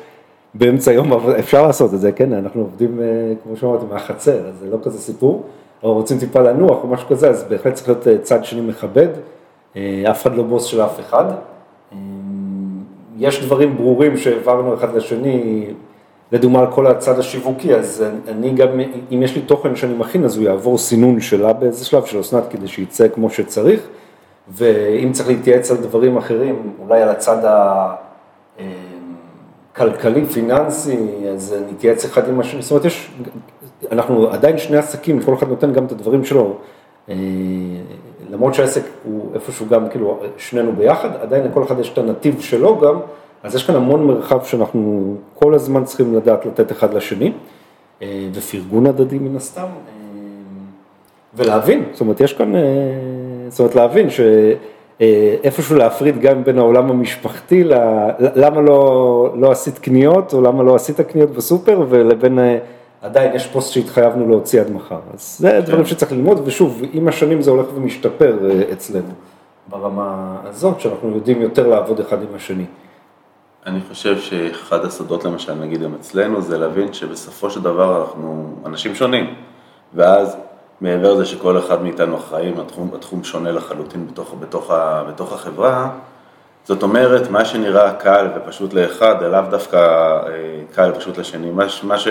[0.54, 3.00] באמצע יום, אפשר לעשות את זה, כן, אנחנו עובדים,
[3.42, 5.42] כמו שאמרתי, מהחצר, אז זה לא כזה סיפור.
[5.82, 9.08] או רוצים טיפה לנוח או משהו כזה, אז בהחלט צריך להיות אה, צד שני מכבד,
[9.76, 11.24] אה, אף אחד לא בוס של אף אחד.
[11.92, 11.98] אה,
[13.18, 15.66] יש דברים ברורים שהעברנו אחד לשני,
[16.32, 18.68] לדוגמה על כל הצד השיווקי, אז אני גם,
[19.12, 22.44] אם יש לי תוכן שאני מכין, אז הוא יעבור סינון שלה באיזה שלב של אסנת
[22.50, 23.80] כדי שיצא כמו שצריך,
[24.48, 27.36] ואם צריך להתייעץ על דברים אחרים, אולי על הצד
[29.74, 30.96] הכלכלי, פיננסי,
[31.34, 33.10] אז נתייעץ אחד עם השני, זאת אומרת, יש,
[33.92, 36.56] אנחנו עדיין שני עסקים, כל אחד נותן גם את הדברים שלו.
[37.08, 37.14] אה,
[38.30, 42.78] למרות שהעסק הוא איפשהו גם, כאילו, שנינו ביחד, עדיין לכל אחד יש את הנתיב שלו
[42.78, 42.98] גם,
[43.42, 47.32] אז יש כאן המון מרחב שאנחנו כל הזמן צריכים לדעת לתת אחד לשני,
[48.02, 49.66] אה, ופרגון הדדי מן הסתם, אה,
[51.34, 52.52] ולהבין, זאת אומרת, יש כאן,
[53.48, 57.64] זאת אומרת, להבין שאיפשהו להפריד גם בין העולם המשפחתי,
[58.18, 62.38] למה לא, לא עשית קניות, או למה לא עשית קניות בסופר, ולבין...
[63.02, 65.00] עדיין יש פוסט שהתחייבנו להוציא עד מחר.
[65.14, 65.60] אז זה כן.
[65.60, 69.12] דברים שצריך ללמוד, ושוב, עם השנים זה הולך ומשתפר אה, אצלנו,
[69.66, 72.64] ברמה הזאת, שאנחנו יודעים יותר לעבוד אחד עם השני.
[73.66, 78.94] אני חושב שאחד הסודות למשל, נגיד גם אצלנו, זה להבין שבסופו של דבר אנחנו אנשים
[78.94, 79.34] שונים,
[79.94, 80.36] ואז
[80.80, 84.72] מעבר לזה שכל אחד מאיתנו אחראים, התחום, התחום שונה לחלוטין בתוך, בתוך,
[85.08, 85.90] בתוך החברה,
[86.64, 90.30] זאת אומרת, מה שנראה קל ופשוט לאחד, לאו דווקא אה,
[90.72, 91.50] קל ופשוט לשני.
[91.50, 92.08] מה, מה ש...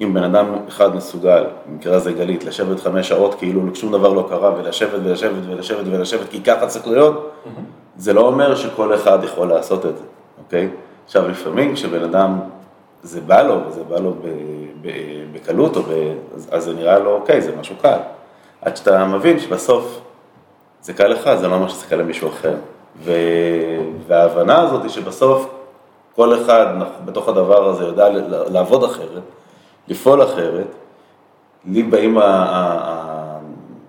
[0.00, 4.26] אם בן אדם אחד מסוגל, במקרה הזה גלית, לשבת חמש שעות כאילו שום דבר לא
[4.28, 7.60] קרה ולשבת ולשבת ולשבת ולשבת כי ככה צריך להיות, mm-hmm.
[7.96, 10.04] זה לא אומר שכל אחד יכול לעשות את זה,
[10.44, 10.68] אוקיי?
[11.04, 12.38] עכשיו לפעמים כשבן אדם,
[13.02, 14.14] זה בא לו, וזה בא לו
[15.32, 17.98] בקלות, ב, אז, אז זה נראה לו, אוקיי, זה משהו קל.
[18.62, 20.00] עד שאתה מבין שבסוף
[20.82, 22.54] זה קל לך, זה לא אומר שזה קל למישהו אחר.
[23.04, 23.12] ו,
[24.06, 25.50] וההבנה הזאת היא שבסוף
[26.16, 26.66] כל אחד
[27.04, 28.08] בתוך הדבר הזה יודע
[28.48, 29.22] לעבוד אחרת.
[29.88, 30.66] לפעול אחרת,
[31.66, 32.18] לי באים,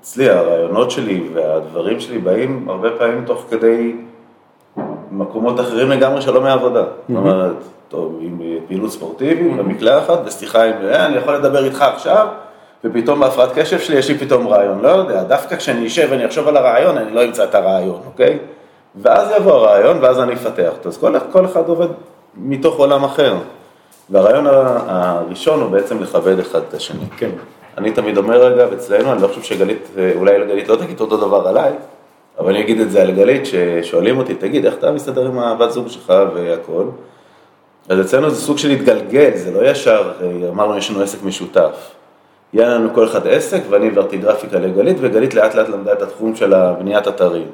[0.01, 3.95] אצלי הרעיונות שלי והדברים שלי באים הרבה פעמים תוך כדי
[5.12, 6.84] מקומות אחרים לגמרי שלא מעבודה.
[7.10, 7.55] זאת אומרת,
[7.89, 12.27] טוב, עם פעילות ספורטיבית, במקלחת, בשיחה עם, אה, אני יכול לדבר איתך עכשיו,
[12.84, 16.47] ופתאום בהפרעת קשב שלי יש לי פתאום רעיון, לא יודע, דווקא כשאני אשב ואני אחשוב
[16.47, 18.39] על הרעיון, אני לא אמצא את הרעיון, אוקיי?
[18.95, 20.89] ואז יבוא הרעיון, ואז אני אפתח אותו.
[20.89, 21.88] אז כל, כל אחד עובד
[22.38, 23.36] מתוך עולם אחר.
[24.09, 27.05] והרעיון הראשון הוא בעצם לכבד אחד את השני.
[27.17, 27.29] כן.
[27.77, 31.47] אני תמיד אומר, אגב, אצלנו, אני לא חושב שגלית, אולי לגלית לא תגיד אותו דבר
[31.47, 31.73] עליי,
[32.39, 35.71] אבל אני אגיד את זה על גלית, ששואלים אותי, תגיד, איך אתה מסתדר עם הבת
[35.71, 36.83] זוג שלך והכל?
[37.89, 40.11] אז אצלנו זה סוג של התגלגל, זה לא ישר,
[40.49, 41.91] אמרנו, יש לנו עסק משותף.
[42.53, 46.35] יהיה לנו כל אחד עסק, ואני העברתי גרפיקה לגלית, וגלית לאט לאט למדה את התחום
[46.35, 47.47] של בניית אתרים.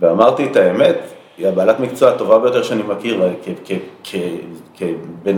[0.00, 0.98] ואמרתי את האמת,
[1.40, 3.22] היא הבעלת מקצוע הטובה ביותר שאני מכיר,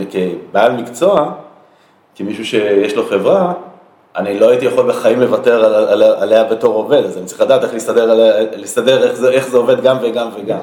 [0.09, 1.31] כבעל מקצוע,
[2.15, 3.53] כמישהו שיש לו חברה,
[4.15, 7.63] אני לא הייתי יכול בחיים לוותר על, על, עליה בתור עובד, אז אני צריך לדעת
[7.63, 10.59] איך להסתדר, על, להסתדר איך, זה, איך זה עובד גם וגם וגם.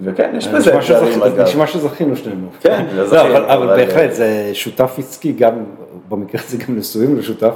[0.00, 1.40] וכן, יש בזה אפשרים אגב.
[1.40, 2.48] נשמע שזכינו שנינו.
[2.60, 3.22] כן, לא, זכינו.
[3.22, 5.64] אבל, אבל בהחלט, זה שותף עסקי, גם,
[6.08, 7.54] במקרה הזה גם נשואים לשותף,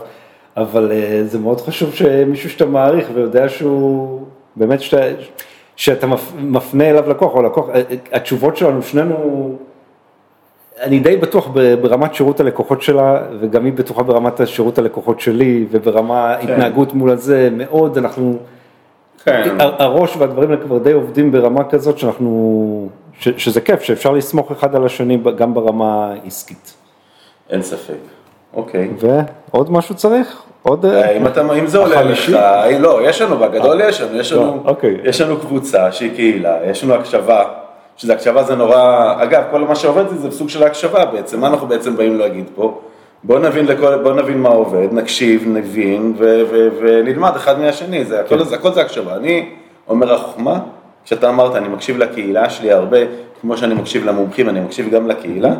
[0.57, 4.23] אבל אה, זה מאוד חשוב שמישהו שאתה מעריך ויודע שהוא,
[4.57, 5.07] באמת שאתה...
[5.77, 6.07] שאתה
[6.39, 7.67] מפנה אליו לקוח, או לקוח,
[8.13, 9.57] התשובות שלנו, שנינו,
[10.81, 11.49] אני די בטוח
[11.81, 16.53] ברמת שירות הלקוחות שלה, וגם היא בטוחה ברמת השירות הלקוחות שלי, וברמה כן.
[16.53, 18.39] התנהגות מול הזה, מאוד, אנחנו,
[19.25, 19.57] כן.
[19.61, 22.89] הראש והדברים האלה כבר די עובדים ברמה כזאת שאנחנו,
[23.21, 26.75] ש, שזה כיף, שאפשר לסמוך אחד על השני גם ברמה עסקית.
[27.51, 27.95] אין ספק,
[28.55, 28.91] אוקיי.
[28.99, 30.43] ועוד משהו צריך?
[30.63, 30.87] עוד...
[30.87, 32.37] אה, אם, אתה, אם זה עולה לך,
[32.81, 34.97] לא, יש לנו, בגדול יש לנו, יש לנו, לא, אוקיי.
[35.05, 37.45] יש לנו קבוצה שהיא קהילה, יש לנו הקשבה,
[37.97, 41.67] שזה הקשבה זה נורא, אגב, כל מה שעובד זה סוג של הקשבה בעצם, מה אנחנו
[41.67, 42.81] בעצם באים להגיד פה?
[43.25, 48.21] בוא נבין, לכל, בוא נבין מה עובד, נקשיב, נבין ו, ו, ונלמד אחד מהשני, זה,
[48.21, 48.45] הכל, כן.
[48.45, 49.17] זה, הכל זה הקשבה.
[49.17, 49.49] אני
[49.89, 50.59] אומר החוכמה,
[51.05, 52.99] כשאתה אמרת, אני מקשיב לקהילה שלי הרבה,
[53.41, 55.55] כמו שאני מקשיב למומחים, אני מקשיב גם לקהילה.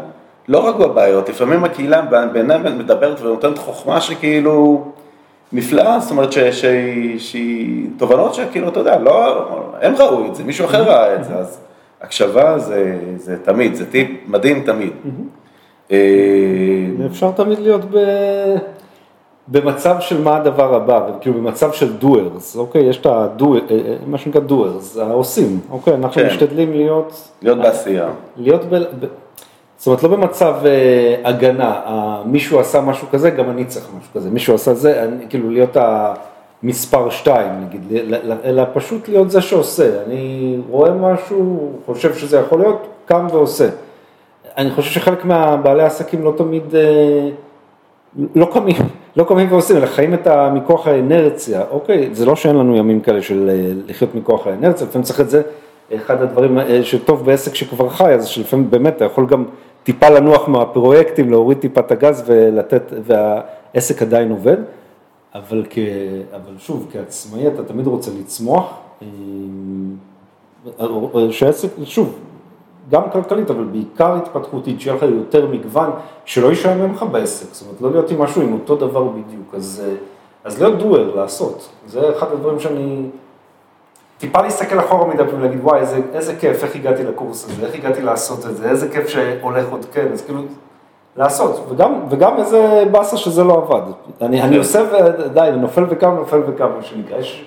[0.49, 2.03] לא רק בבעיות, לפעמים הקהילה
[2.33, 4.85] בעיניי מדברת ונותנת חוכמה שכאילו
[5.53, 6.33] נפלאה, זאת אומרת
[7.19, 9.49] שהיא תובנות שכאילו, אתה יודע, לא,
[9.83, 11.59] הם ראו את זה, מישהו אחר ראה את זה, אז
[12.03, 14.93] הקשבה זה, זה תמיד, זה טיפ מדהים תמיד.
[15.93, 15.99] אה,
[17.07, 17.97] אפשר תמיד להיות ב...
[19.49, 22.83] במצב של מה הדבר הבא, כאילו במצב של doers, אוקיי?
[22.83, 25.95] יש את ה-do, אה, אה, מה שנקרא doers, העושים, אוקיי?
[25.95, 26.27] אנחנו כן.
[26.27, 27.29] משתדלים להיות...
[27.43, 28.09] להיות בעשייה.
[28.37, 28.75] להיות ב...
[29.83, 34.13] זאת אומרת, לא במצב אה, הגנה, אה, מישהו עשה משהו כזה, גם אני צריך משהו
[34.15, 35.77] כזה, מישהו עשה זה, אני, כאילו להיות
[36.63, 37.93] המספר שתיים נגיד,
[38.45, 43.69] אלא פשוט להיות זה שעושה, אני רואה משהו, חושב שזה יכול להיות, קם ועושה.
[44.57, 47.29] אני חושב שחלק מהבעלי העסקים לא תמיד, אה,
[48.35, 48.77] לא קמים,
[49.17, 53.01] לא קמים ועושים, אלא חיים את ה, מכוח האנרציה, אוקיי, זה לא שאין לנו ימים
[53.01, 53.51] כאלה של
[53.87, 55.43] לחיות מכוח האנרציה, לפעמים צריך את זה
[55.97, 59.45] אחד הדברים אה, שטוב בעסק שכבר חי, אז שלפעמים באמת אתה יכול גם
[59.85, 64.57] טיפה לנוח מהפרויקטים, להוריד טיפה את הגז ולתת, והעסק עדיין עובד,
[65.35, 65.79] אבל, כ,
[66.35, 68.75] אבל שוב, כעצמאי אתה תמיד רוצה לצמוח,
[71.31, 72.19] שהעסק, שוב,
[72.91, 75.91] גם כלכלית, אבל בעיקר התפתחותית, שיהיה לך יותר מגוון,
[76.25, 79.83] שלא ישעמם לך בעסק, זאת אומרת, לא להיות עם משהו עם אותו דבר בדיוק, אז,
[80.45, 83.07] אז להיות דואר, לעשות, זה אחד הדברים שאני,
[84.23, 87.75] טיפה להסתכל אחורה מדי פעם ולהגיד, וואי, איזה, איזה כיף, איך הגעתי לקורס הזה, איך
[87.75, 90.41] הגעתי לעשות את זה, איזה כיף שהולך עוד כן, אז כאילו,
[91.17, 93.93] לעשות, וגם, וגם איזה באסה שזה לא עבד.
[94.21, 97.45] אני, אני עושה ודי, אני נופל וקם, נופל וקם, מה שנקרא, יש...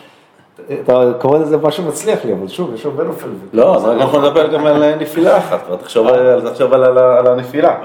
[0.83, 3.29] אתה קורא לזה מה שמצליח לי, אבל שוב, יש הרבה נופל.
[3.53, 6.07] לא, אז אנחנו נדבר גם על נפילה אחת, תחשוב
[6.73, 7.75] על הנפילה.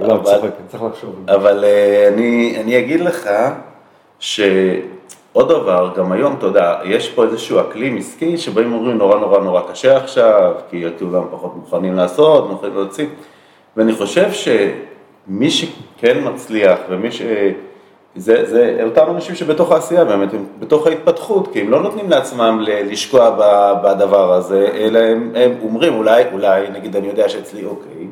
[0.00, 0.20] לא,
[0.68, 1.14] צריך לחשוב.
[1.28, 2.08] אבל אה,
[2.60, 3.28] אני אגיד לך,
[4.18, 4.40] ש...
[5.34, 9.38] עוד דבר, גם היום, אתה יודע, יש פה איזשהו אקלים עסקי שבאים ואומרים נורא נורא
[9.38, 13.06] נורא קשה עכשיו, כי כולם פחות מוכנים לעשות, מוכנים להוציא,
[13.76, 17.22] ואני חושב שמי שכן מצליח ומי ש...
[18.16, 22.60] זה, זה אותם אנשים שבתוך העשייה באמת, הם בתוך ההתפתחות, כי הם לא נותנים לעצמם
[22.62, 23.30] לשקוע
[23.82, 28.06] בדבר הזה, אלא הם, הם אומרים, אולי, אולי, נגיד אני יודע שאצלי, אוקיי,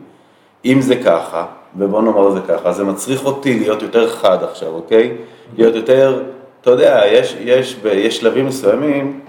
[0.65, 5.13] אם זה ככה, ובוא נאמר זה ככה, זה מצריך אותי להיות יותר חד עכשיו, אוקיי?
[5.57, 6.23] להיות יותר
[6.63, 9.21] אתה יודע, יש, יש, יש שלבים מסוימים,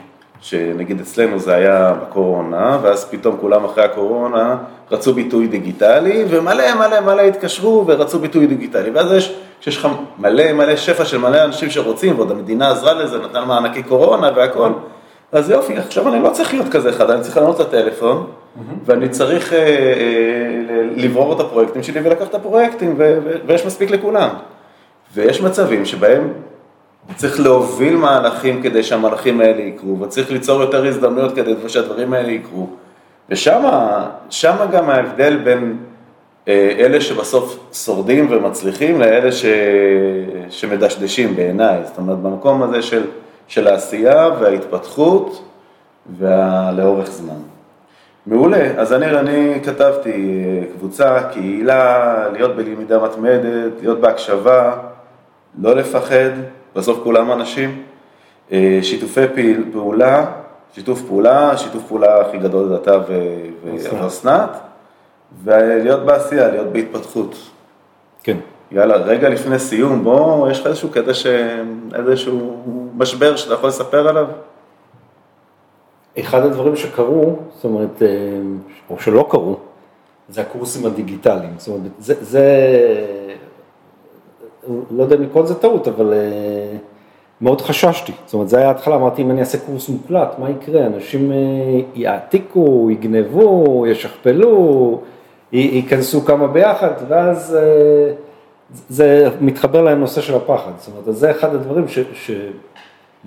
[0.41, 4.58] שנגיד אצלנו זה היה בקורונה, ואז פתאום כולם אחרי הקורונה
[4.91, 8.89] רצו ביטוי דיגיטלי, ומלא מלא מלא התקשרו ורצו ביטוי דיגיטלי.
[8.89, 9.88] ואז יש, כשיש לך
[10.19, 14.69] מלא מלא שפע של מלא אנשים שרוצים, ועוד המדינה עזרה לזה, נתן מענקי קורונה והכל,
[15.32, 18.28] אז יופי, עכשיו אני לא צריך להיות כזה אחד, אני צריך לענות את הטלפון,
[18.86, 19.63] ואני צריך אה, אה,
[20.96, 22.96] לברור את הפרויקטים שלי ולקחת את הפרויקטים,
[23.46, 24.30] ויש מספיק לכולם.
[25.13, 26.34] ויש מצבים שבהם
[27.16, 32.68] צריך להוביל מהלכים כדי שהמהלכים האלה יקרו, וצריך ליצור יותר הזדמנויות כדי שהדברים האלה יקרו.
[33.30, 35.78] ושם גם ההבדל בין
[36.48, 39.46] אה, אלה שבסוף שורדים ומצליחים לאלה ש,
[40.50, 41.80] שמדשדשים בעיניי.
[41.86, 43.04] זאת אומרת, במקום הזה של,
[43.48, 45.44] של העשייה וההתפתחות
[46.18, 47.39] ולאורך זמן.
[48.26, 54.76] מעולה, אז אני, אני כתבתי אה, קבוצה, קהילה, להיות בלמידה מתמדת, להיות בהקשבה,
[55.62, 56.30] לא לפחד.
[56.76, 57.84] בסוף כולם אנשים,
[58.52, 59.22] אה, שיתופי
[59.72, 60.26] פעולה,
[60.74, 62.98] שיתוף פעולה, שיתוף פעולה הכי גדול זה אתה
[63.64, 64.50] ואסנת,
[65.44, 67.36] ולהיות בעשייה, להיות בהתפתחות.
[68.24, 68.38] כן.
[68.72, 71.26] יאללה, רגע לפני סיום, בוא, יש לך איזשהו קטע, ש...
[71.96, 72.64] איזשהו
[72.98, 74.28] משבר שאתה יכול לספר עליו?
[76.20, 78.08] אחד הדברים שקרו, זאת אומרת, אה,
[78.90, 79.58] או שלא קרו,
[80.30, 81.54] זה הקורסים הדיגיטליים.
[81.58, 82.46] זאת אומרת, זה, זה
[84.91, 86.78] לא יודע אם לקרוא לזה טעות, אבל אה,
[87.41, 88.12] מאוד חששתי.
[88.26, 90.86] זאת אומרת, זה היה ההתחלה, אמרתי, אם אני אעשה קורס מוקלט, מה יקרה?
[90.86, 91.38] אנשים אה,
[91.95, 94.99] יעתיקו, יגנבו, ישכפלו,
[95.52, 98.13] ייכנסו כמה ביחד, ואז אה,
[98.89, 100.71] זה מתחבר לנושא של הפחד.
[100.78, 101.99] זאת אומרת, זה אחד הדברים ש...
[102.13, 102.32] ש...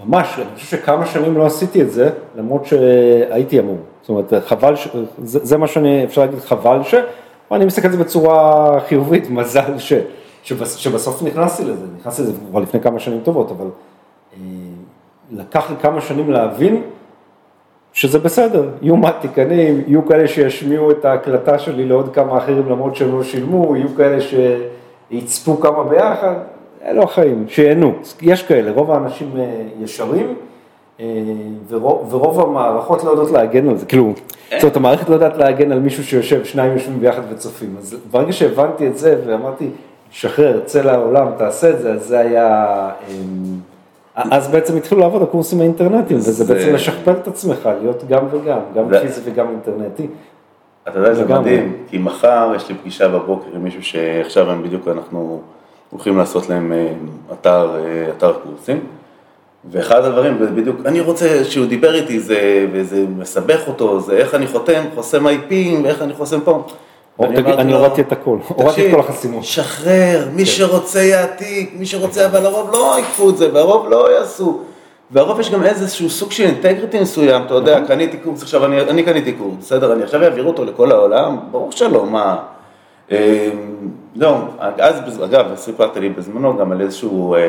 [0.04, 3.78] ממש, אני חושב שכמה שנים לא עשיתי את זה, למרות שהייתי אמור.
[4.02, 4.88] זאת אומרת, חבל, ש...
[5.22, 6.94] זה, זה מה שאני, אפשר להגיד, חבל ש...
[7.52, 9.92] אני מסתכל על זה בצורה חיובית, מזל ש...
[10.46, 13.66] שבס, שבסוף נכנסתי לזה, נכנסתי לזה כבר לפני כמה שנים טובות, אבל
[14.32, 14.38] אה,
[15.30, 16.82] לקח לי כמה שנים להבין
[17.92, 23.12] שזה בסדר, יהיו מעתיקנים, יהיו כאלה שישמיעו את ההקלטה שלי לעוד כמה אחרים למרות שהם
[23.12, 26.34] לא שילמו, יהיו כאלה שיצפו כמה ביחד,
[26.84, 30.34] אלו החיים, שיהנו, יש כאלה, רוב האנשים אה, ישרים.
[31.00, 31.06] אה,
[31.68, 34.12] ורוב, ורוב המערכות לא יודעות להגן על זה, כאילו,
[34.50, 38.32] זאת אומרת, המערכת לא יודעת להגן על מישהו שיושב, שניים יושבים ביחד וצופים, אז ברגע
[38.32, 39.70] שהבנתי את זה ואמרתי,
[40.16, 43.58] שחרר, צא לעולם, תעשה את זה, אז זה היה, אמ,
[44.14, 48.84] אז בעצם התחילו לעבוד הקורסים האינטרנטיים, וזה בעצם לשכפל את עצמך, להיות גם וגם, גם
[49.00, 50.06] פיזי וגם אינטרנטי.
[50.88, 54.88] אתה יודע, זה מדהים, כי מחר יש לי פגישה בבוקר עם מישהו שעכשיו הם בדיוק,
[54.88, 55.40] אנחנו
[55.90, 56.92] הולכים לעשות להם אה,
[57.32, 58.80] אתר, אה, אתר קורסים,
[59.70, 64.46] ואחד הדברים, בדיוק, אני רוצה שהוא דיבר איתי, זה, וזה מסבך אותו, זה איך אני
[64.46, 65.52] חותם, חוסם IP,
[65.84, 66.66] ואיך אני חוסם פה.
[67.20, 69.44] אני הורדתי את הכל, הורדתי את כל החסימות.
[69.44, 70.50] שחרר, מי כן.
[70.50, 74.60] שרוצה יעתיק, מי שרוצה, אבל הרוב לא ייקחו את זה, והרוב לא יעשו.
[75.10, 77.86] והרוב יש גם איזשהו סוג של אינטגריטי מסוים, אתה יודע, נכון.
[77.86, 82.06] קניתי קורס, עכשיו אני קניתי קורס, בסדר, אני עכשיו אעביר אותו לכל העולם, ברור שלא,
[82.06, 82.36] מה.
[83.10, 83.16] אמ,
[84.16, 87.40] לא, אז אגב, סיפרת לי בזמנו גם על איזשהו אה,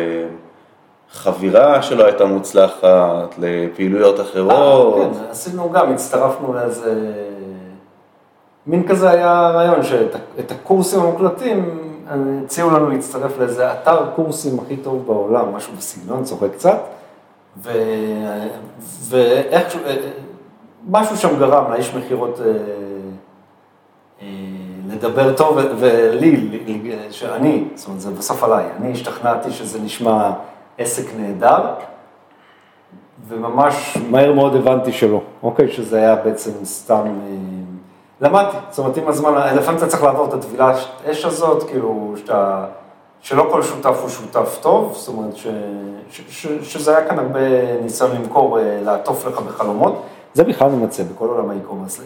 [1.11, 4.97] חבירה שלא הייתה מוצלחת לפעילויות אחרות.
[4.97, 7.13] אה, כן, עשינו גם, הצטרפנו לאיזה...
[8.68, 11.80] מין כזה היה הרעיון, שאת הקורסים המוקלטים,
[12.45, 16.78] הציעו לנו להצטרף לאיזה אתר קורסים הכי טוב בעולם, משהו בסגנון, צוחק קצת,
[19.09, 19.80] ואיכשהו,
[20.89, 22.45] משהו שם גרם לאיש מכירות אה,
[24.22, 24.28] אה,
[24.89, 29.80] לדבר טוב, ו- ולי, לי- לי- שאני, זאת אומרת, זה בסוף עליי, אני השתכנעתי שזה
[29.82, 30.32] נשמע
[30.78, 31.63] עסק נהדר,
[33.28, 35.72] וממש מהר מאוד הבנתי שלא, אוקיי?
[35.72, 37.03] שזה היה בעצם סתם...
[38.22, 40.74] למדתי, זאת אומרת, עם הזמן, לפעמים אתה צריך לעבור את הטבילה
[41.11, 42.65] אש הזאת, כאילו, שאתה,
[43.22, 45.47] שלא כל שותף הוא שותף טוב, זאת אומרת, ש,
[46.11, 47.39] ש, ש, שזה היה כאן הרבה
[47.82, 50.03] ניסיון למכור, אה, לעטוף לך בחלומות.
[50.34, 52.01] זה בכלל ממצא בכל עולם האי-קומרס.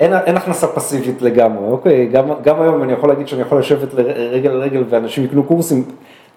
[0.00, 2.06] אין, אין הכנסה פסיבית לגמרי, אוקיי?
[2.06, 3.94] גם, גם היום אני יכול להגיד שאני יכול לשבת
[4.32, 5.84] רגל לרגל ואנשים יקנו קורסים,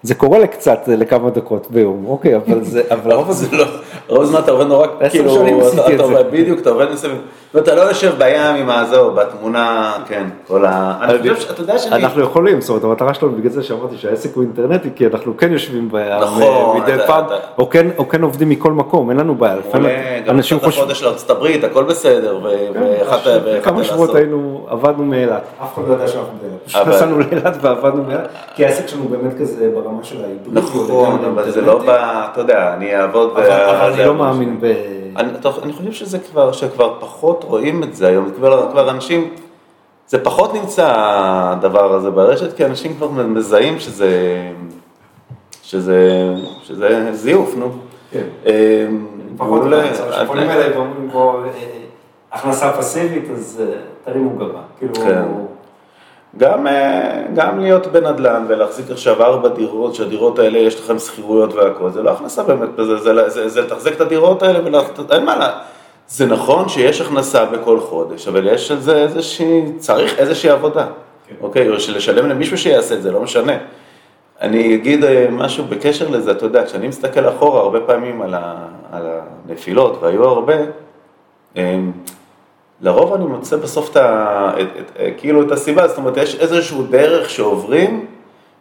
[0.02, 3.64] זה קורה לקצת, לכמה דקות ביום, אוקיי, אבל זה, אבל רוב זה לא,
[4.08, 5.46] רוב הזמן אתה עובד נורא, כאילו,
[5.94, 6.02] אתה-.
[6.02, 7.16] עובד בדיוק, אתה עובד מסביב,
[7.54, 10.98] ואתה לא יושב בים עם הזהו, בתמונה, כן, כל ה...
[11.02, 12.02] אני חושב שאתה יודע שאני...
[12.04, 15.52] אנחנו יכולים, זאת אומרת, המטרה שלנו בגלל זה שאמרתי שהעסק הוא אינטרנטי, כי אנחנו כן
[15.52, 17.24] יושבים בים נכון, מדי פעם,
[17.58, 19.56] או כן- או כן עובדים מכל מקום, אין לנו בעיה.
[19.56, 19.90] לפעמים
[20.26, 20.84] גם אנשים קצת חושבים...
[20.84, 24.16] החודש לארצות הברית, הכל בסדר, ו- ואחת ואחת כמה שבועות לעשות.
[24.16, 25.42] היינו, עבדנו מאילת.
[25.62, 26.60] אף אחד לא יודע שאנחנו באילת.
[26.66, 30.60] פשוט נסענו לאילת ועבדנו מאילת, כי העסק שלנו באמת כזה ברמה של ההיברידי.
[30.60, 33.30] נכון, אבל זה לא בא, אתה יודע, אני אעבוד...
[33.30, 34.14] אבל אני לא.
[34.14, 34.64] מאמין ב...
[35.16, 39.34] אני, חושב שזה כבר, שכבר פחות רואים את זה היום, כבר, אנשים,
[40.06, 44.42] זה פחות נמצא הדבר הזה ברשת, כי אנשים כבר מזהים שזה,
[45.62, 46.30] שזה,
[46.62, 47.70] שזה זיוף, נו.
[48.10, 48.24] כן.
[48.46, 48.86] אה,
[49.36, 49.92] פחות מעולה.
[49.92, 51.50] כשפונים אליי ואומרים פה אה,
[52.32, 53.74] הכנסה פסיבית, אז אה,
[54.04, 54.60] תרימו גבה.
[54.78, 55.49] כאילו...
[56.38, 61.90] גם, אה, גם להיות בנדל"ן ולהחזיק עכשיו ארבע דירות, שהדירות האלה יש לכם שכירויות והכל,
[61.90, 64.58] זה לא הכנסה באמת, זה, זה, זה, זה, זה לתחזק את הדירות האלה
[65.08, 65.58] ואין מה, לה-
[66.08, 70.86] זה נכון שיש הכנסה בכל חודש, אבל יש על זה איזושהי, צריך איזושהי עבודה,
[71.28, 71.34] כן.
[71.40, 73.52] אוקיי, או שלשלם למישהו שיעשה את זה, לא משנה.
[74.40, 78.54] אני אגיד אה, משהו בקשר לזה, אתה יודע, כשאני מסתכל אחורה הרבה פעמים על, ה,
[78.92, 79.02] על
[79.48, 80.54] הנפילות, והיו הרבה,
[81.56, 81.92] אמ,
[82.80, 86.82] לרוב אני מוצא בסוף את ה, את, את, כאילו את הסיבה, זאת אומרת, יש איזשהו
[86.82, 88.06] דרך שעוברים,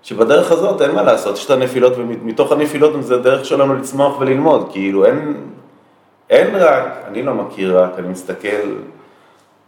[0.03, 4.69] שבדרך הזאת אין מה לעשות, יש את הנפילות, ומתוך הנפילות זה הדרך שלנו לצמוח וללמוד,
[4.71, 5.33] כאילו אין,
[6.29, 8.47] אין רק, אני לא מכיר רק, אני מסתכל,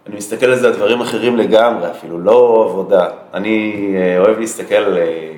[0.07, 3.07] אני מסתכל על זה על דברים אחרים לגמרי, אפילו לא עבודה.
[3.33, 5.31] אני אה, אוהב להסתכל על, אה,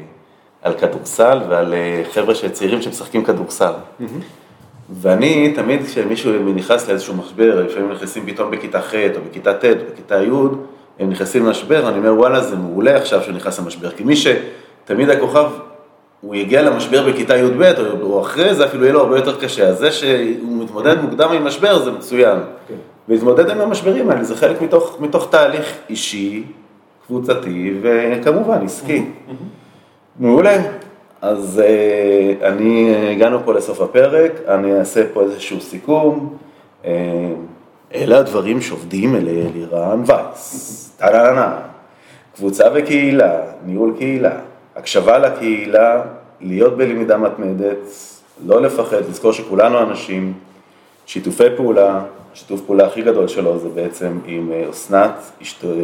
[0.62, 3.74] על כדורסל ועל אה, חבר'ה צעירים שמשחקים כדורסל.
[5.02, 9.72] ואני, תמיד כשמישהו נכנס לאיזשהו משבר, לפעמים נכנסים פתאום בכיתה ח' או בכיתה ט' או
[9.92, 10.30] בכיתה י',
[11.00, 13.92] הם נכנסים למשבר, אני אומר, וואלה, זה מעולה עכשיו שהוא נכנס למשבר.
[13.92, 15.46] כי מי שתמיד הכוכב,
[16.22, 19.68] הוא יגיע למשבר בכיתה י"ב, או, או אחרי זה אפילו יהיה לו הרבה יותר קשה.
[19.68, 22.40] אז זה שהוא מתמודד מוקדם עם משבר זה מצוין.
[22.68, 22.76] כן.
[23.10, 26.44] ולהתמודד עם המשברים האלה זה חלק מתוך, מתוך תהליך אישי,
[27.08, 29.06] קבוצתי וכמובן עסקי.
[30.20, 30.58] מעולה.
[31.24, 36.38] אז אה, אני, אה, הגענו פה לסוף הפרק, אני אעשה פה איזשהו סיכום.
[36.86, 36.92] אה,
[37.96, 41.60] אלה הדברים שעובדים אל לירן וייס, טה-נה-נה-נה,
[42.36, 44.32] קבוצה וקהילה, ניהול קהילה,
[44.76, 46.02] הקשבה לקהילה,
[46.42, 47.78] להיות בלמידה מתמדת,
[48.46, 50.34] לא לפחד, לזכור שכולנו אנשים,
[51.06, 52.02] שיתופי פעולה,
[52.34, 55.32] השיתוף פעולה הכי גדול שלו זה בעצם עם אסנת,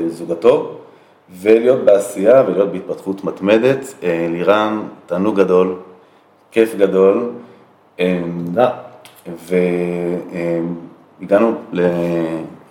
[0.07, 0.77] זוגתו,
[1.41, 3.93] ולהיות בעשייה ולהיות בהתפתחות מתמדת.
[4.03, 5.75] אה, לירן, תענוג גדול,
[6.51, 7.29] כיף גדול.
[7.99, 8.69] אה, תודה.
[11.21, 11.81] והגענו ל...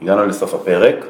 [0.02, 1.06] הגענו לסוף הפרק.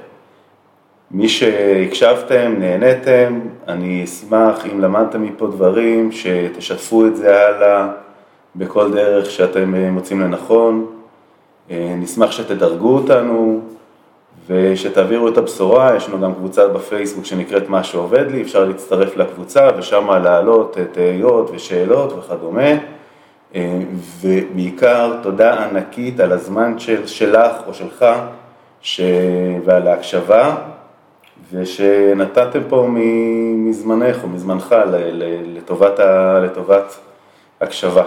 [1.11, 7.89] מי שהקשבתם, נהניתם, אני אשמח אם למדתם מפה דברים, שתשתפו את זה הלאה
[8.57, 10.87] בכל דרך שאתם אה, מוצאים לנכון.
[11.71, 13.61] אה, נשמח שתדרגו אותנו
[14.49, 19.69] ושתעבירו את הבשורה, יש לנו גם קבוצה בפייסבוק שנקראת מה שעובד לי, אפשר להצטרף לקבוצה
[19.79, 22.71] ושם להעלות תהיות ושאלות וכדומה.
[23.55, 23.79] אה,
[24.21, 28.07] ובעיקר תודה ענקית על הזמן של, שלך או שלך
[28.81, 29.01] ש...
[29.65, 30.57] ועל ההקשבה
[31.53, 32.87] ושנתתם פה
[33.55, 34.75] מזמנך או מזמנך.
[35.57, 36.41] לטובת, ה...
[36.45, 36.99] לטובת
[37.61, 38.05] הקשבה.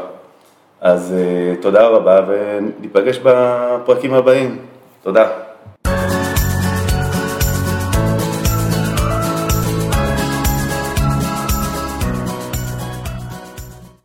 [0.82, 4.58] אז אה, תודה רבה וניפגש בפרקים הבאים.
[5.04, 5.51] תודה.